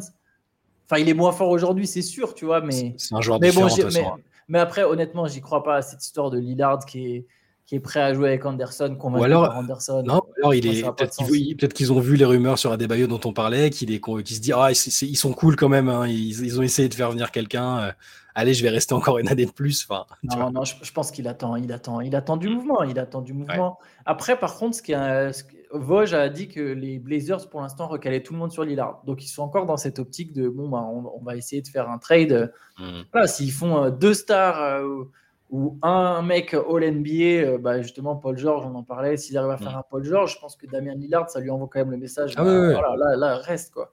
Enfin, 0.86 1.00
il 1.00 1.08
est 1.08 1.14
moins 1.14 1.32
fort 1.32 1.48
aujourd'hui, 1.48 1.86
c'est 1.86 2.02
sûr, 2.02 2.34
tu 2.34 2.44
vois. 2.44 2.60
Mais 2.60 2.94
c'est 2.96 3.14
un 3.14 3.20
joueur 3.20 3.40
mais 3.40 3.50
différent. 3.50 3.68
mais, 3.92 4.22
mais, 4.48 4.58
après, 4.58 4.82
honnêtement, 4.82 5.26
j'y 5.26 5.40
crois 5.40 5.62
pas 5.62 5.76
à 5.76 5.82
cette 5.82 6.04
histoire 6.04 6.30
de 6.30 6.38
Lillard 6.38 6.84
qui 6.84 7.14
est, 7.14 7.26
qui 7.66 7.76
est 7.76 7.80
prêt 7.80 8.00
à 8.00 8.12
jouer 8.12 8.30
avec 8.30 8.44
Anderson, 8.44 8.96
convaincu 8.98 9.24
alors, 9.26 9.54
Anderson. 9.56 10.02
Non, 10.04 10.22
alors 10.38 10.54
il 10.54 10.66
est 10.66 10.82
peut-être 10.82 11.72
qu'ils 11.72 11.92
ont 11.92 12.00
vu 12.00 12.16
les 12.16 12.24
rumeurs 12.24 12.58
sur 12.58 12.72
Adebayo 12.72 13.06
dont 13.06 13.20
on 13.24 13.32
parlait, 13.32 13.70
qu'il 13.70 13.92
est 13.92 14.00
se 14.04 14.40
dit 14.40 14.52
ah 14.52 14.70
ils 14.72 15.16
sont 15.16 15.32
cool 15.32 15.54
quand 15.54 15.68
même, 15.68 15.88
hein. 15.88 16.08
ils, 16.08 16.58
ont 16.58 16.62
essayé 16.62 16.88
de 16.88 16.94
faire 16.94 17.12
venir 17.12 17.30
quelqu'un. 17.30 17.94
Euh, 18.36 18.40
allez, 18.40 18.54
je 18.54 18.62
vais 18.62 18.70
rester 18.70 18.94
encore 18.94 19.18
une 19.18 19.28
année 19.28 19.46
de 19.46 19.50
plus. 19.50 19.86
Enfin, 19.88 20.06
non, 20.22 20.50
non, 20.50 20.64
je, 20.64 20.92
pense 20.92 21.10
qu'il 21.10 21.28
attend, 21.28 21.56
il 21.56 21.72
attend, 21.72 22.00
il 22.00 22.16
attend 22.16 22.36
du 22.36 22.48
mouvement, 22.48 22.82
il 22.82 22.98
attend 22.98 23.20
du 23.20 23.32
mouvement. 23.32 23.78
Après, 24.06 24.38
par 24.38 24.56
contre, 24.56 24.76
ce 24.76 24.82
qui 24.82 24.92
est, 24.92 25.44
Vosges 25.72 26.14
a 26.14 26.28
dit 26.28 26.48
que 26.48 26.60
les 26.60 26.98
Blazers, 26.98 27.48
pour 27.48 27.60
l'instant, 27.60 27.86
recalaient 27.86 28.22
tout 28.22 28.32
le 28.32 28.38
monde 28.38 28.50
sur 28.50 28.64
Lillard. 28.64 29.02
Donc, 29.04 29.22
ils 29.24 29.28
sont 29.28 29.42
encore 29.42 29.66
dans 29.66 29.76
cette 29.76 29.98
optique 29.98 30.32
de 30.32 30.48
bon, 30.48 30.68
bah, 30.68 30.82
on, 30.82 31.22
va 31.22 31.36
essayer 31.36 31.62
de 31.62 31.68
faire 31.68 31.88
un 31.88 31.98
trade. 31.98 32.52
Mmh. 32.78 33.26
s'ils 33.26 33.52
font 33.52 33.84
euh, 33.84 33.90
deux 33.90 34.14
stars. 34.14 34.60
Euh, 34.60 35.04
ou 35.50 35.78
un 35.82 36.22
mec 36.22 36.54
All-NBA, 36.54 37.10
euh, 37.10 37.58
bah 37.58 37.82
justement, 37.82 38.14
Paul 38.14 38.38
George, 38.38 38.64
on 38.64 38.74
en 38.76 38.84
parlait, 38.84 39.16
s'il 39.16 39.36
arrive 39.36 39.50
à 39.50 39.56
faire 39.56 39.72
mm. 39.72 39.78
un 39.78 39.84
Paul 39.90 40.04
George, 40.04 40.34
je 40.34 40.38
pense 40.38 40.54
que 40.54 40.64
Damien 40.66 40.94
Lillard, 40.94 41.28
ça 41.28 41.40
lui 41.40 41.50
envoie 41.50 41.68
quand 41.68 41.80
même 41.80 41.90
le 41.90 41.96
message. 41.96 42.34
Ah, 42.36 42.44
bah, 42.44 42.72
voilà, 42.72 42.94
là, 42.96 43.16
là, 43.16 43.36
reste 43.38 43.74
quoi. 43.74 43.92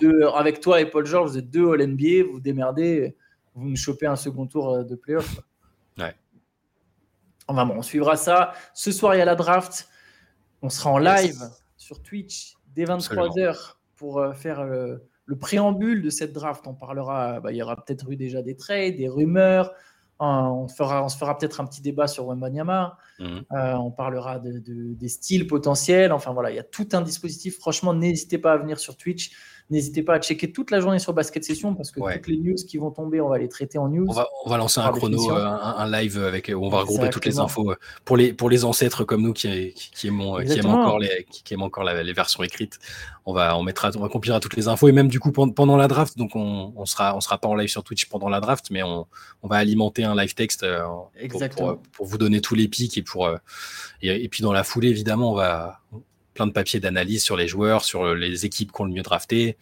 deux, 0.00 0.22
avec 0.36 0.60
toi 0.60 0.80
et 0.80 0.86
Paul 0.86 1.04
George, 1.04 1.30
vous 1.30 1.38
êtes 1.38 1.50
deux 1.50 1.72
All-NBA, 1.72 2.26
vous 2.26 2.34
vous 2.34 2.40
démerdez, 2.40 3.16
vous 3.56 3.68
nous 3.68 3.76
chopez 3.76 4.06
un 4.06 4.16
second 4.16 4.46
tour 4.46 4.70
euh, 4.70 4.84
de 4.84 4.94
playoff. 4.94 5.40
Ouais. 5.98 6.14
Enfin 7.48 7.66
bon, 7.66 7.74
on 7.76 7.82
suivra 7.82 8.16
ça. 8.16 8.52
Ce 8.74 8.92
soir, 8.92 9.14
il 9.14 9.18
y 9.18 9.22
a 9.22 9.24
la 9.24 9.34
draft. 9.34 9.88
On 10.62 10.68
sera 10.68 10.90
en 10.90 10.98
live 10.98 11.50
sur 11.76 12.02
Twitch 12.02 12.54
dès 12.74 12.84
23h 12.84 13.74
pour 13.96 14.18
euh, 14.18 14.32
faire 14.32 14.64
le 14.64 15.38
préambule 15.38 16.02
de 16.02 16.10
cette 16.10 16.32
draft. 16.32 16.66
On 16.66 16.74
parlera, 16.74 17.40
bah, 17.40 17.52
il 17.52 17.56
y 17.56 17.62
aura 17.62 17.76
peut-être 17.76 18.10
eu 18.10 18.16
déjà 18.16 18.42
des 18.42 18.56
trades, 18.56 18.96
des 18.96 19.08
rumeurs. 19.08 19.72
On, 20.18 20.66
fera, 20.68 21.04
on 21.04 21.08
se 21.08 21.18
fera 21.18 21.36
peut-être 21.36 21.60
un 21.60 21.66
petit 21.66 21.82
débat 21.82 22.06
sur 22.06 22.26
Wembanyama. 22.26 22.96
Euh, 23.20 23.42
on 23.74 23.90
parlera 23.90 24.38
de, 24.38 24.60
des 24.94 25.08
styles 25.08 25.46
potentiels. 25.46 26.12
Enfin 26.12 26.32
voilà, 26.32 26.50
il 26.50 26.56
y 26.56 26.58
a 26.58 26.64
tout 26.64 26.88
un 26.92 27.02
dispositif. 27.02 27.58
Franchement, 27.58 27.92
n'hésitez 27.92 28.38
pas 28.38 28.52
à 28.52 28.56
venir 28.56 28.78
sur 28.78 28.96
Twitch. 28.96 29.32
N'hésitez 29.68 30.04
pas 30.04 30.14
à 30.14 30.20
checker 30.20 30.52
toute 30.52 30.70
la 30.70 30.78
journée 30.78 31.00
sur 31.00 31.12
Basket 31.12 31.42
Session 31.42 31.74
parce 31.74 31.90
que 31.90 31.98
toutes 31.98 32.28
les 32.28 32.36
news 32.36 32.54
qui 32.54 32.78
vont 32.78 32.92
tomber, 32.92 33.20
on 33.20 33.28
va 33.28 33.38
les 33.38 33.48
traiter 33.48 33.78
en 33.78 33.88
news. 33.88 34.06
On 34.08 34.48
va, 34.48 34.56
lancer 34.58 34.78
un 34.78 34.92
chrono, 34.92 35.32
euh, 35.32 35.44
un, 35.44 35.90
live 35.90 36.22
avec 36.22 36.52
où 36.54 36.64
on 36.64 36.68
va 36.68 36.78
regrouper 36.80 37.10
toutes 37.10 37.24
les 37.24 37.40
infos 37.40 37.72
euh, 37.72 37.76
pour 38.04 38.16
les, 38.16 38.32
pour 38.32 38.48
les 38.48 38.64
ancêtres 38.64 39.02
comme 39.02 39.22
nous 39.22 39.32
qui, 39.32 39.74
qui, 39.74 40.06
aiment, 40.06 40.44
qui 40.44 40.58
aiment 40.58 40.66
encore, 40.66 41.00
les, 41.00 41.26
qui 41.28 41.52
aiment 41.52 41.62
encore 41.62 41.82
les 41.82 42.12
versions 42.12 42.44
écrites. 42.44 42.78
On 43.24 43.32
va, 43.32 43.58
on 43.58 43.64
mettra, 43.64 43.90
on 43.96 44.00
va 44.00 44.08
compilera 44.08 44.38
toutes 44.38 44.54
les 44.54 44.68
infos 44.68 44.86
et 44.86 44.92
même 44.92 45.08
du 45.08 45.18
coup 45.18 45.32
pendant 45.32 45.76
la 45.76 45.88
draft. 45.88 46.16
Donc 46.16 46.36
on, 46.36 46.72
on 46.76 46.86
sera, 46.86 47.16
on 47.16 47.20
sera 47.20 47.38
pas 47.38 47.48
en 47.48 47.56
live 47.56 47.68
sur 47.68 47.82
Twitch 47.82 48.08
pendant 48.08 48.28
la 48.28 48.38
draft, 48.38 48.66
mais 48.70 48.84
on, 48.84 49.08
on 49.42 49.48
va 49.48 49.56
alimenter 49.56 50.04
un 50.04 50.14
live 50.14 50.34
texte 50.34 50.62
euh, 50.62 50.84
pour, 51.28 51.80
pour, 51.90 52.06
vous 52.06 52.18
donner 52.18 52.40
tous 52.40 52.54
les 52.54 52.68
pics 52.68 52.96
et 52.98 53.02
pour 53.02 53.28
et, 54.00 54.24
et 54.24 54.28
puis 54.28 54.42
dans 54.42 54.52
la 54.52 54.62
foulée 54.62 54.90
évidemment 54.90 55.32
on 55.32 55.34
va 55.34 55.80
plein 56.36 56.46
de 56.46 56.52
papiers 56.52 56.78
d'analyse 56.78 57.24
sur 57.24 57.36
les 57.36 57.48
joueurs, 57.48 57.84
sur 57.84 58.14
les 58.14 58.46
équipes 58.46 58.70
qui 58.70 58.80
ont 58.80 58.84
le 58.84 58.92
mieux 58.92 59.02
drafté. 59.02 59.56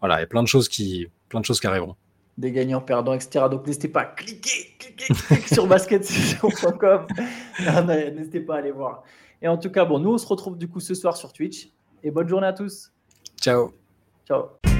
Voilà, 0.00 0.18
il 0.18 0.20
y 0.20 0.24
a 0.24 0.26
plein 0.26 0.42
de 0.42 0.48
choses 0.48 0.68
qui, 0.68 1.08
plein 1.28 1.40
de 1.40 1.44
choses 1.44 1.58
qui 1.58 1.66
arriveront. 1.66 1.96
Des 2.36 2.52
gagnants, 2.52 2.80
perdants, 2.80 3.14
etc. 3.14 3.46
Donc 3.50 3.66
n'hésitez 3.66 3.88
pas 3.88 4.02
à 4.02 4.04
cliquer, 4.04 4.76
cliquer, 4.78 5.12
cliquer 5.12 5.54
sur 5.54 5.66
basketsession.com. 5.66 7.06
n'hésitez 8.14 8.40
pas 8.40 8.56
à 8.56 8.58
aller 8.58 8.70
voir. 8.70 9.02
Et 9.42 9.48
en 9.48 9.56
tout 9.56 9.70
cas, 9.70 9.84
bon, 9.84 9.98
nous 9.98 10.12
on 10.12 10.18
se 10.18 10.26
retrouve 10.26 10.56
du 10.56 10.68
coup 10.68 10.80
ce 10.80 10.94
soir 10.94 11.16
sur 11.16 11.32
Twitch. 11.32 11.70
Et 12.04 12.10
bonne 12.12 12.28
journée 12.28 12.46
à 12.46 12.52
tous. 12.52 12.92
Ciao. 13.40 13.72
Ciao. 14.26 14.77